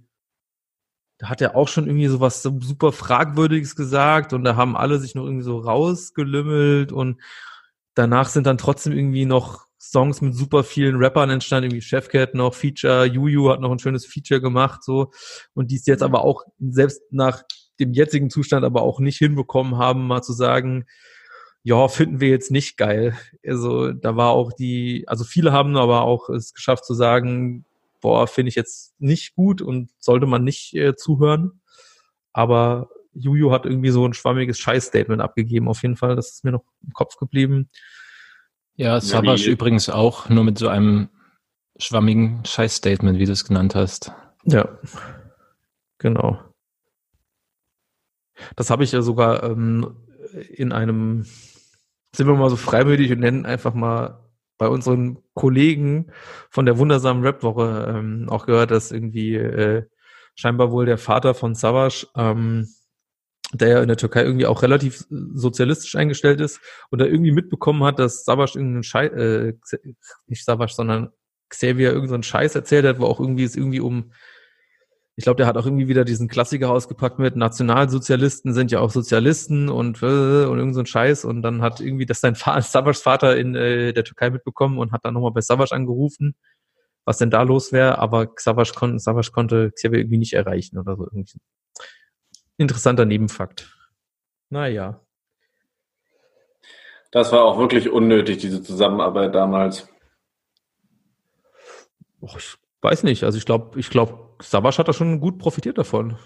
[1.18, 5.00] da hat er auch schon irgendwie so was super Fragwürdiges gesagt und da haben alle
[5.00, 7.22] sich noch irgendwie so rausgelümmelt und
[7.94, 12.54] danach sind dann trotzdem irgendwie noch Songs mit super vielen Rappern entstanden, irgendwie Chefcat noch,
[12.54, 15.12] Feature, Juju hat noch ein schönes Feature gemacht, so,
[15.54, 17.44] und die es jetzt aber auch selbst nach
[17.80, 20.86] dem jetzigen Zustand aber auch nicht hinbekommen haben, mal zu sagen,
[21.64, 23.18] ja, finden wir jetzt nicht geil.
[23.46, 27.66] Also da war auch die, also viele haben aber auch es geschafft zu sagen,
[28.02, 31.62] boah, finde ich jetzt nicht gut und sollte man nicht äh, zuhören.
[32.34, 36.16] Aber Juju hat irgendwie so ein schwammiges Scheiß-Statement abgegeben, auf jeden Fall.
[36.16, 37.70] Das ist mir noch im Kopf geblieben.
[38.80, 41.10] Ja, Savage wie- übrigens auch, nur mit so einem
[41.78, 44.14] schwammigen Scheiß-Statement, wie du es genannt hast.
[44.46, 44.70] Ja,
[45.98, 46.40] genau.
[48.56, 49.98] Das habe ich ja sogar ähm,
[50.50, 51.26] in einem,
[52.16, 54.24] sind wir mal so freimütig und nennen einfach mal
[54.58, 56.12] bei unseren Kollegen
[56.50, 59.84] von der wundersamen Rap-Woche ähm, auch gehört, dass irgendwie äh,
[60.36, 62.70] scheinbar wohl der Vater von Savage, ähm,
[63.54, 66.60] der ja in der Türkei irgendwie auch relativ sozialistisch eingestellt ist
[66.92, 69.54] und da irgendwie mitbekommen hat, dass Savage irgendeinen Scheiß, äh,
[70.28, 71.10] nicht Savage, sondern
[71.50, 74.12] Xavier irgendeinen Scheiß erzählt hat, wo auch irgendwie es irgendwie um
[75.20, 78.90] ich glaube, der hat auch irgendwie wieder diesen Klassiker ausgepackt mit Nationalsozialisten sind ja auch
[78.90, 81.26] Sozialisten und, äh, und irgend so ein Scheiß.
[81.26, 84.94] Und dann hat irgendwie das sein Vater, Savas Vater in äh, der Türkei mitbekommen und
[84.94, 86.36] hat dann nochmal bei Savas angerufen,
[87.04, 87.98] was denn da los wäre.
[87.98, 91.04] Aber Savas, kon Savas konnte Xavier irgendwie nicht erreichen oder so.
[91.04, 91.40] Irgendwie.
[92.60, 93.74] Interessanter Nebenfakt.
[94.50, 95.00] Naja.
[97.10, 99.88] Das war auch wirklich unnötig, diese Zusammenarbeit damals.
[102.22, 103.24] Och, ich weiß nicht.
[103.24, 106.18] Also ich glaube, ich glaube, Savas hat da schon gut profitiert davon.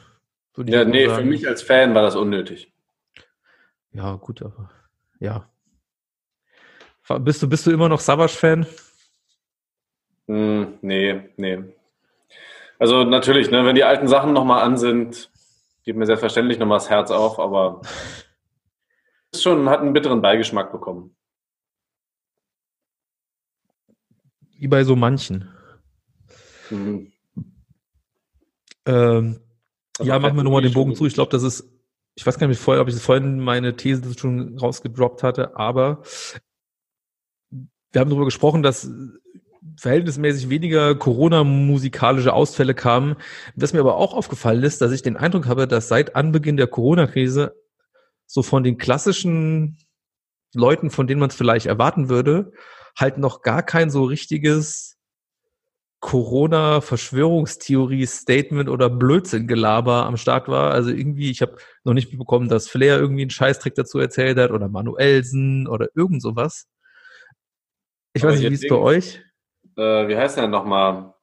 [0.58, 1.22] Ja, nee, sagen.
[1.22, 2.74] für mich als Fan war das unnötig.
[3.92, 4.72] Ja, gut, aber
[5.20, 5.48] ja.
[7.20, 8.66] Bist du, bist du immer noch Savas-Fan?
[10.28, 11.64] Hm, nee, nee.
[12.80, 15.30] Also natürlich, ne, wenn die alten Sachen nochmal an sind,
[15.84, 17.82] geht mir selbstverständlich nochmal das Herz auf, aber
[19.32, 21.16] ist schon, hat einen bitteren Beigeschmack bekommen.
[24.58, 25.50] Wie bei so manchen.
[26.70, 27.12] Mhm.
[28.86, 29.40] Ähm,
[29.98, 31.06] also ja, machen wir nochmal den Bogen zu.
[31.06, 31.70] Ich glaube, das ist,
[32.16, 36.04] ich weiß gar nicht, ob ich vorhin meine These schon rausgedroppt hatte, aber
[37.92, 38.90] wir haben darüber gesprochen, dass
[39.78, 43.16] verhältnismäßig weniger Corona-musikalische Ausfälle kamen.
[43.56, 46.68] Was mir aber auch aufgefallen ist, dass ich den Eindruck habe, dass seit Anbeginn der
[46.68, 47.56] Corona-Krise
[48.26, 49.78] so von den klassischen
[50.54, 52.52] Leuten, von denen man es vielleicht erwarten würde,
[52.98, 54.98] halt noch gar kein so richtiges
[56.00, 60.72] Corona-Verschwörungstheorie-Statement oder Blödsinn-Gelaber am Start war.
[60.72, 61.56] Also irgendwie, ich habe
[61.86, 66.22] noch nicht mitbekommen, dass Flair irgendwie einen Scheißtrick dazu erzählt hat oder Manuelsen oder irgend
[66.22, 66.68] sowas.
[68.14, 69.22] Ich Aber weiß nicht, wie es bei euch?
[69.78, 71.14] Äh, wie heißt der nochmal?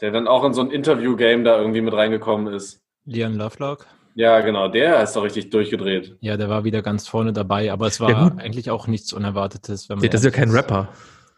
[0.00, 2.82] Der dann auch in so ein Interview-Game da irgendwie mit reingekommen ist.
[3.04, 3.86] Leon Lovelock?
[4.14, 6.16] Ja, genau, der ist doch richtig durchgedreht.
[6.20, 9.88] Ja, der war wieder ganz vorne dabei, aber es war ja, eigentlich auch nichts Unerwartetes.
[9.88, 10.88] Wenn man das ist ja kein Rapper.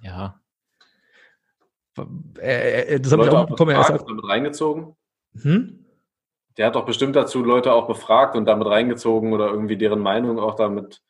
[0.03, 0.41] Ja.
[2.39, 3.71] Äh, äh, das habe ich auch bekommen.
[3.71, 4.95] Er ist auch damit reingezogen.
[5.41, 5.87] Hm?
[6.59, 10.39] Der hat doch bestimmt dazu Leute auch befragt und damit reingezogen oder irgendwie deren Meinung
[10.39, 11.03] auch damit.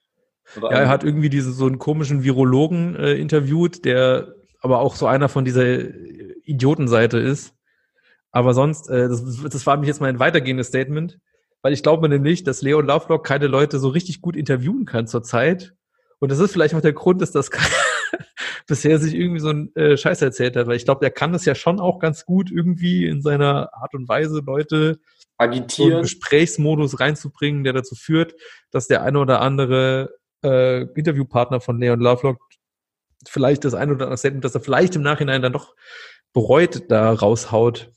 [0.54, 5.06] Ja, er hat irgendwie diesen so einen komischen Virologen äh, interviewt, der aber auch so
[5.06, 5.64] einer von dieser
[6.44, 7.54] Idiotenseite ist.
[8.30, 11.18] Aber sonst, äh, das, das war mich jetzt mal ein weitergehendes Statement,
[11.62, 15.74] weil ich glaube nämlich, dass Leon Lovelock keine Leute so richtig gut interviewen kann zurzeit.
[16.18, 17.50] Und das ist vielleicht auch der Grund, dass das
[18.66, 21.44] bisher sich irgendwie so ein äh, Scheiß erzählt hat, weil ich glaube, der kann das
[21.44, 24.98] ja schon auch ganz gut irgendwie in seiner Art und Weise Leute
[25.38, 28.34] agitieren, so Gesprächsmodus reinzubringen, der dazu führt,
[28.70, 32.38] dass der eine oder andere äh, Interviewpartner von Leon Lovelock
[33.26, 35.74] vielleicht das eine oder andere Statement, dass er vielleicht im Nachhinein dann doch
[36.32, 37.90] bereut, da raushaut.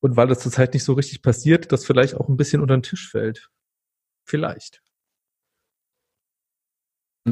[0.00, 2.82] Und weil das zurzeit nicht so richtig passiert, das vielleicht auch ein bisschen unter den
[2.82, 3.50] Tisch fällt.
[4.24, 4.84] Vielleicht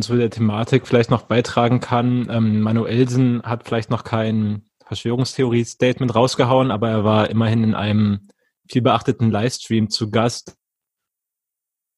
[0.00, 2.28] zu der Thematik vielleicht noch beitragen kann.
[2.30, 8.28] Ähm, Manuelsen hat vielleicht noch kein Verschwörungstheorie-Statement rausgehauen, aber er war immerhin in einem
[8.70, 10.56] viel beachteten Livestream zu Gast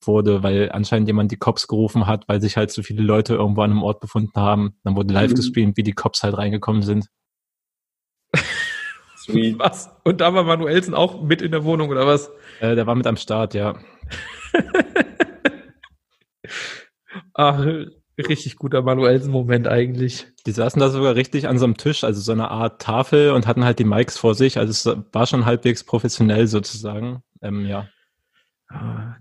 [0.07, 3.63] wurde, weil anscheinend jemand die Cops gerufen hat, weil sich halt so viele Leute irgendwo
[3.63, 4.77] an einem Ort befunden haben.
[4.85, 5.37] Dann wurde live mhm.
[5.37, 7.07] gestreamt, wie die Cops halt reingekommen sind.
[9.17, 9.59] Sweet.
[9.59, 9.91] Was?
[10.05, 12.31] Und da war Manuelsen auch mit in der Wohnung oder was?
[12.61, 13.79] Äh, der war mit am Start, ja.
[17.35, 17.65] Ach,
[18.19, 20.27] richtig guter Manuelsen-Moment eigentlich.
[20.47, 23.47] Die saßen da sogar richtig an so einem Tisch, also so eine Art Tafel und
[23.47, 24.59] hatten halt die Mics vor sich.
[24.59, 27.23] Also es war schon halbwegs professionell sozusagen.
[27.43, 27.89] Ähm, ja.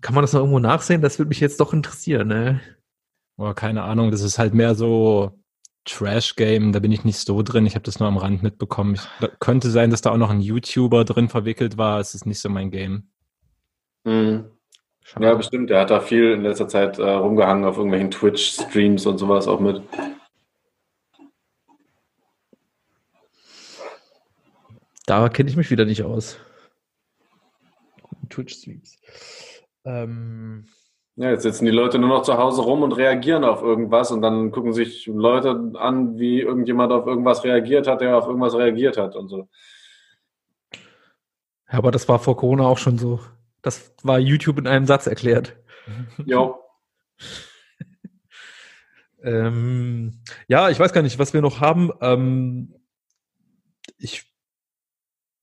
[0.02, 1.02] Kann man das noch irgendwo nachsehen?
[1.02, 2.60] Das würde mich jetzt doch interessieren, ne?
[3.38, 5.32] Oh, keine Ahnung, das ist halt mehr so
[5.86, 7.66] Trash-Game, da bin ich nicht so drin.
[7.66, 8.96] Ich habe das nur am Rand mitbekommen.
[8.96, 12.00] Ich, könnte sein, dass da auch noch ein YouTuber drin verwickelt war.
[12.00, 13.10] Es ist nicht so mein Game.
[14.04, 14.46] Mhm.
[15.20, 15.70] Ja, bestimmt.
[15.70, 19.60] Er hat da viel in letzter Zeit äh, rumgehangen auf irgendwelchen Twitch-Streams und sowas auch
[19.60, 19.82] mit.
[25.06, 26.38] Da kenne ich mich wieder nicht aus.
[28.34, 28.98] Twitch-Streams.
[29.86, 30.66] Ähm,
[31.16, 34.24] ja, jetzt sitzen die Leute nur noch zu Hause rum und reagieren auf irgendwas und
[34.24, 38.98] dann gucken sich Leute an, wie irgendjemand auf irgendwas reagiert hat, der auf irgendwas reagiert
[38.98, 39.48] hat und so.
[41.72, 43.20] Ja, aber das war vor Corona auch schon so.
[43.62, 45.58] Das war YouTube in einem Satz erklärt.
[46.26, 46.56] Ja.
[49.24, 51.92] ähm, ja, ich weiß gar nicht, was wir noch haben.
[52.00, 52.74] Ähm,
[53.98, 54.32] ich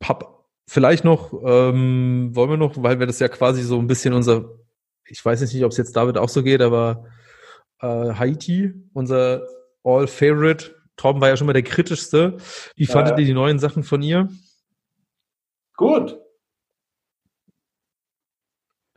[0.03, 0.40] hab
[0.71, 4.45] vielleicht noch, ähm, wollen wir noch, weil wir das ja quasi so ein bisschen unser,
[5.05, 7.07] ich weiß jetzt nicht, ob es jetzt David auch so geht, aber
[7.81, 9.43] äh, Haiti, unser
[9.83, 10.77] All-Favorite.
[10.97, 12.37] Torben war ja schon mal der kritischste.
[12.77, 13.19] Wie fandet ja.
[13.19, 14.29] ihr die neuen Sachen von ihr?
[15.77, 16.20] Gut.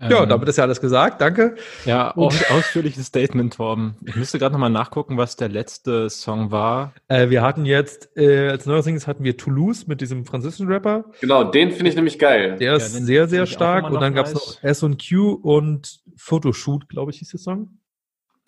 [0.09, 1.21] Ja, Ähm, damit ist ja alles gesagt.
[1.21, 1.55] Danke.
[1.85, 3.95] Ja, aus, ausführliches Statement, Torben.
[4.05, 6.93] Ich müsste gerade nochmal nachgucken, was der letzte Song war.
[7.07, 11.05] Äh, wir hatten jetzt, äh, als neues hatten wir Toulouse mit diesem französischen Rapper.
[11.21, 12.57] Genau, den finde ich nämlich geil.
[12.57, 13.89] Der ist den sehr, sehr stark.
[13.89, 17.69] Und dann gab es noch S&Q und Photoshoot, glaube ich, hieß der Song.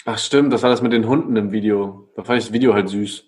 [0.06, 2.10] Ach stimmt, das war das mit den Hunden im Video.
[2.16, 3.26] Da fand ich das Video halt süß.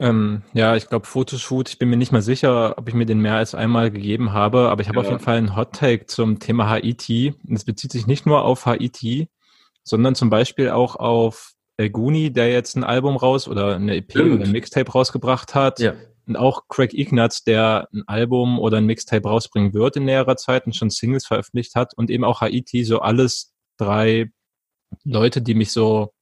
[0.00, 3.20] Ähm, ja, ich glaube Fotoshoot, ich bin mir nicht mal sicher, ob ich mir den
[3.20, 5.02] mehr als einmal gegeben habe, aber ich habe Ja.
[5.02, 7.34] auf jeden Fall einen Hot Take zum Thema Haiti.
[7.46, 9.28] Und es bezieht sich nicht nur auf Haiti,
[9.84, 14.10] sondern zum Beispiel auch auf El Guni, der jetzt ein Album raus oder eine EP
[14.10, 14.32] Stimmt.
[14.34, 15.80] oder ein Mixtape rausgebracht hat.
[16.26, 20.64] Und auch Craig Ignatz, der ein Album oder ein Mixtape rausbringen wird in näherer Zeit
[20.66, 21.92] und schon Singles veröffentlicht hat.
[21.96, 24.30] Und eben auch Haiti, so alles drei
[25.04, 26.12] Leute, die mich so,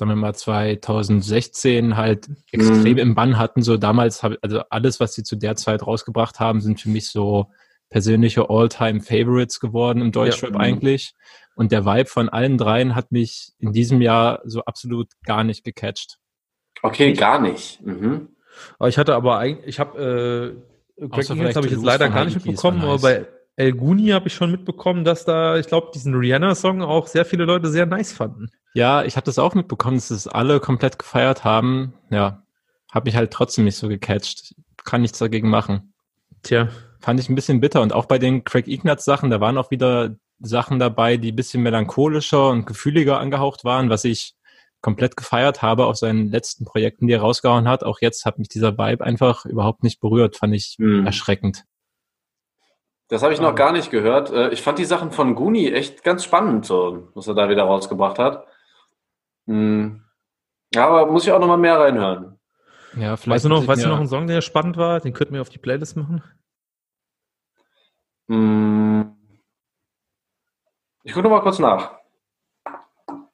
[0.00, 2.98] sagen wir mal, 2016 halt extrem Mhm.
[2.98, 3.62] im Bann hatten.
[3.62, 7.10] So damals, hab, also alles, was sie zu der Zeit rausgebracht haben, sind für mich
[7.10, 7.46] so
[7.90, 10.56] persönliche All-Time-Favorites geworden im Deutschrap Ja.
[10.56, 10.62] Mhm.
[10.62, 11.12] eigentlich.
[11.54, 15.64] Und der Vibe von allen dreien hat mich in diesem Jahr so absolut gar nicht
[15.64, 16.18] gecatcht.
[16.82, 17.82] Okay, gar nicht.
[17.84, 18.28] Mhm.
[18.78, 20.56] Aber ich hatte aber eigentlich, ich habe,
[20.98, 23.26] äh, Ignatz vielleicht habe ich jetzt leider gar nicht war mitbekommen, aber bei
[23.56, 27.44] El Guni habe ich schon mitbekommen, dass da, ich glaube, diesen Rihanna-Song auch sehr viele
[27.44, 28.50] Leute sehr nice fanden.
[28.74, 31.94] Ja, ich habe das auch mitbekommen, dass es alle komplett gefeiert haben.
[32.10, 32.42] Ja,
[32.92, 34.54] habe mich halt trotzdem nicht so gecatcht.
[34.84, 35.92] Kann nichts dagegen machen.
[36.42, 36.68] Tja.
[37.00, 37.80] Fand ich ein bisschen bitter.
[37.82, 41.36] Und auch bei den Craig Ignatz Sachen, da waren auch wieder Sachen dabei, die ein
[41.36, 44.34] bisschen melancholischer und gefühliger angehaucht waren, was ich
[44.80, 47.84] komplett gefeiert habe auf seinen letzten Projekten, die er rausgehauen hat.
[47.84, 51.04] Auch jetzt hat mich dieser Vibe einfach überhaupt nicht berührt, fand ich Hm.
[51.06, 51.64] erschreckend.
[53.08, 54.30] Das habe ich noch gar nicht gehört.
[54.30, 57.64] Äh, Ich fand die Sachen von Guni echt ganz spannend, so, was er da wieder
[57.64, 58.46] rausgebracht hat.
[59.50, 60.04] Hm.
[60.72, 62.38] Ja, aber muss ich auch noch mal mehr reinhören.
[62.94, 65.00] Ja, vielleicht Weißt du noch, weißt du noch einen Song, der spannend war?
[65.00, 66.22] Den könnten wir auf die Playlist machen.
[68.28, 69.16] Hm.
[71.02, 71.98] Ich gucke noch mal kurz nach.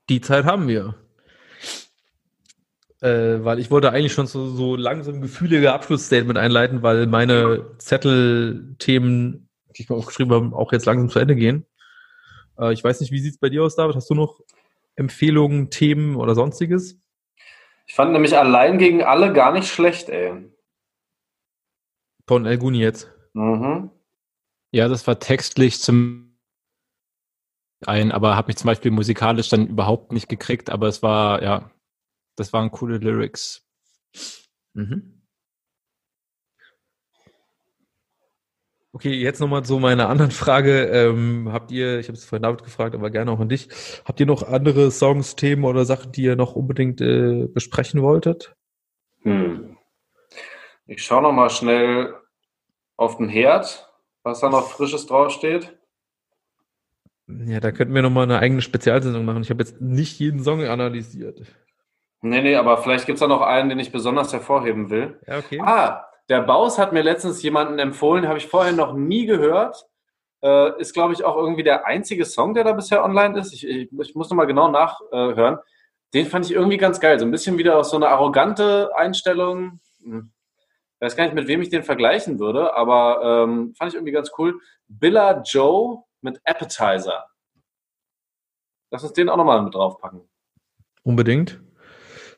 [0.08, 0.94] Die Zeit haben wir.
[3.02, 9.50] Äh, weil ich wollte eigentlich schon so, so langsam gefühlige Abschlussstatement einleiten, weil meine Zettelthemen,
[9.76, 11.66] die ich mir aufgeschrieben habe, auch jetzt langsam zu Ende gehen.
[12.58, 13.96] Äh, ich weiß nicht, wie sieht's bei dir aus, David?
[13.96, 14.40] Hast du noch
[14.96, 16.98] Empfehlungen, Themen oder sonstiges?
[17.86, 20.50] Ich fand nämlich allein gegen alle gar nicht schlecht, ey.
[22.26, 23.12] Von El Guni jetzt.
[23.34, 23.90] Mhm.
[24.72, 26.26] Ja, das war textlich zum
[27.84, 31.70] ein, aber habe mich zum Beispiel musikalisch dann überhaupt nicht gekriegt, aber es war, ja,
[32.36, 33.68] das waren coole Lyrics.
[34.74, 35.15] Mhm.
[38.96, 40.84] Okay, jetzt nochmal zu meiner anderen Frage.
[40.84, 43.68] Ähm, habt ihr, ich habe es vorhin David gefragt, aber gerne auch an dich,
[44.06, 48.56] habt ihr noch andere Songs, Themen oder Sachen, die ihr noch unbedingt äh, besprechen wolltet?
[49.20, 49.76] Hm.
[50.86, 52.14] Ich schaue noch mal schnell
[52.96, 53.86] auf den Herd,
[54.22, 55.76] was da noch Frisches draufsteht.
[57.26, 59.42] Ja, da könnten wir nochmal eine eigene Spezialsendung machen.
[59.42, 61.42] Ich habe jetzt nicht jeden Song analysiert.
[62.22, 65.20] Nee, nee, aber vielleicht gibt es da noch einen, den ich besonders hervorheben will.
[65.26, 65.60] Ja, okay.
[65.62, 69.86] Ah, der Baus hat mir letztens jemanden empfohlen, habe ich vorher noch nie gehört.
[70.42, 73.52] Äh, ist, glaube ich, auch irgendwie der einzige Song, der da bisher online ist.
[73.52, 75.58] Ich, ich, ich muss nochmal genau nachhören.
[76.14, 77.18] Den fand ich irgendwie ganz geil.
[77.18, 79.80] So ein bisschen wieder aus so einer arrogante Einstellung.
[80.02, 80.30] Hm.
[80.98, 84.12] Ich weiß gar nicht, mit wem ich den vergleichen würde, aber ähm, fand ich irgendwie
[84.12, 84.60] ganz cool.
[84.88, 87.26] Billa Joe mit Appetizer.
[88.90, 90.22] Lass uns den auch nochmal mit draufpacken.
[91.02, 91.60] Unbedingt.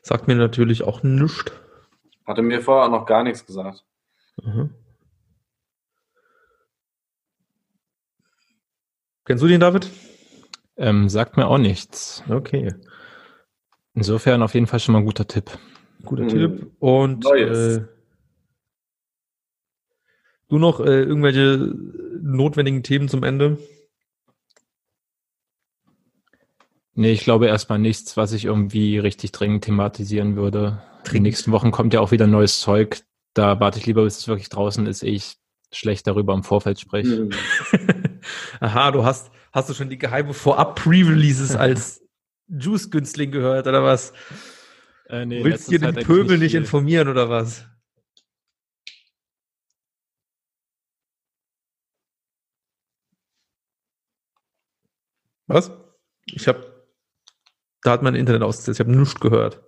[0.01, 1.51] Sagt mir natürlich auch nichts.
[2.29, 3.83] Hatte mir vorher noch gar nichts gesagt.
[4.43, 4.69] Mhm.
[9.25, 9.89] Kennst du den, David?
[10.77, 12.23] Ähm, sagt mir auch nichts.
[12.29, 12.75] Okay.
[13.95, 15.49] Insofern auf jeden Fall schon mal ein guter Tipp.
[16.05, 16.29] Guter Mhm.
[16.29, 16.71] Tipp.
[16.77, 17.81] Und äh,
[20.49, 21.73] du noch äh, irgendwelche
[22.21, 23.57] notwendigen Themen zum Ende?
[26.99, 30.83] Nee, ich glaube erstmal nichts, was ich irgendwie richtig dringend thematisieren würde.
[31.05, 33.03] In den nächsten Wochen kommt ja auch wieder neues Zeug.
[33.33, 35.37] Da warte ich lieber, bis es wirklich draußen ist, ehe ich
[35.71, 37.29] schlecht darüber im Vorfeld spreche.
[37.29, 37.29] Hm.
[38.59, 42.03] Aha, du hast, hast du schon die geheime Vorab-Pre-Releases als
[42.49, 44.11] Juice-Günstling gehört, oder was?
[45.07, 47.65] Äh, nee, Du willst dir den Pöbel nicht informieren, oder was?
[55.47, 55.71] Was?
[56.25, 56.78] Ich habe,
[57.83, 59.61] da hat mein Internet ausgesetzt, ich habe nichts gehört.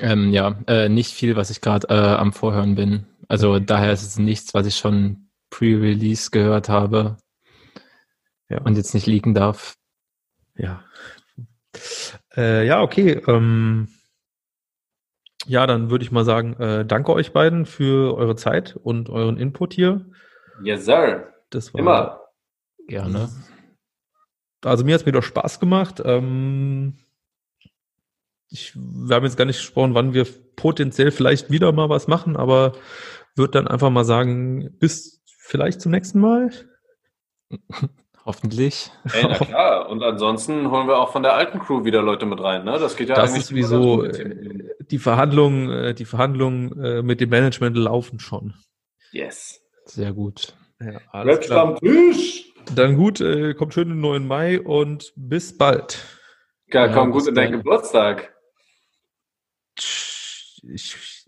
[0.00, 3.06] Ähm, ja, äh, nicht viel, was ich gerade äh, am Vorhören bin.
[3.28, 7.16] Also daher ist es nichts, was ich schon pre-release gehört habe
[8.48, 8.60] Ja.
[8.62, 9.74] und jetzt nicht liegen darf.
[10.56, 10.84] Ja.
[12.36, 13.22] Äh, ja, okay.
[13.28, 13.88] Ähm,
[15.46, 19.36] ja, dann würde ich mal sagen, äh, danke euch beiden für eure Zeit und euren
[19.38, 20.06] Input hier.
[20.62, 21.32] Yes, sir.
[21.50, 22.20] Das war Immer.
[22.88, 23.28] Gerne.
[24.64, 26.02] also mir hat es mir doch Spaß gemacht.
[26.04, 26.94] Ähm,
[28.56, 30.26] ich, wir haben jetzt gar nicht gesprochen, wann wir
[30.56, 32.72] potenziell vielleicht wieder mal was machen, aber
[33.36, 36.50] würde dann einfach mal sagen, bis vielleicht zum nächsten Mal.
[38.24, 38.90] Hoffentlich.
[39.12, 39.88] Ey, na klar.
[39.88, 42.64] Und ansonsten holen wir auch von der alten Crew wieder Leute mit rein.
[42.64, 42.76] Ne?
[42.78, 47.20] Das geht ja das eigentlich ist sowieso, äh, die Verhandlungen, äh, die Verhandlungen äh, mit
[47.20, 48.54] dem Management laufen schon.
[49.12, 49.60] Yes.
[49.84, 50.56] Sehr gut.
[50.80, 51.78] Ja, alles klar.
[52.74, 54.26] Dann gut, äh, kommt schön den 9.
[54.26, 56.04] Mai und bis bald.
[56.72, 57.62] Ja, Ja, komm bis gut in deinen dann.
[57.62, 58.35] Geburtstag.
[59.78, 61.26] Ich,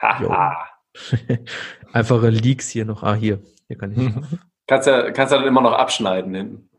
[0.00, 0.66] Haha.
[1.92, 3.02] einfache Leaks hier noch.
[3.02, 3.40] Ah, hier.
[3.68, 4.12] Hier kann ich.
[4.66, 6.69] Kannst ja, kannst ja dann immer noch abschneiden hinten.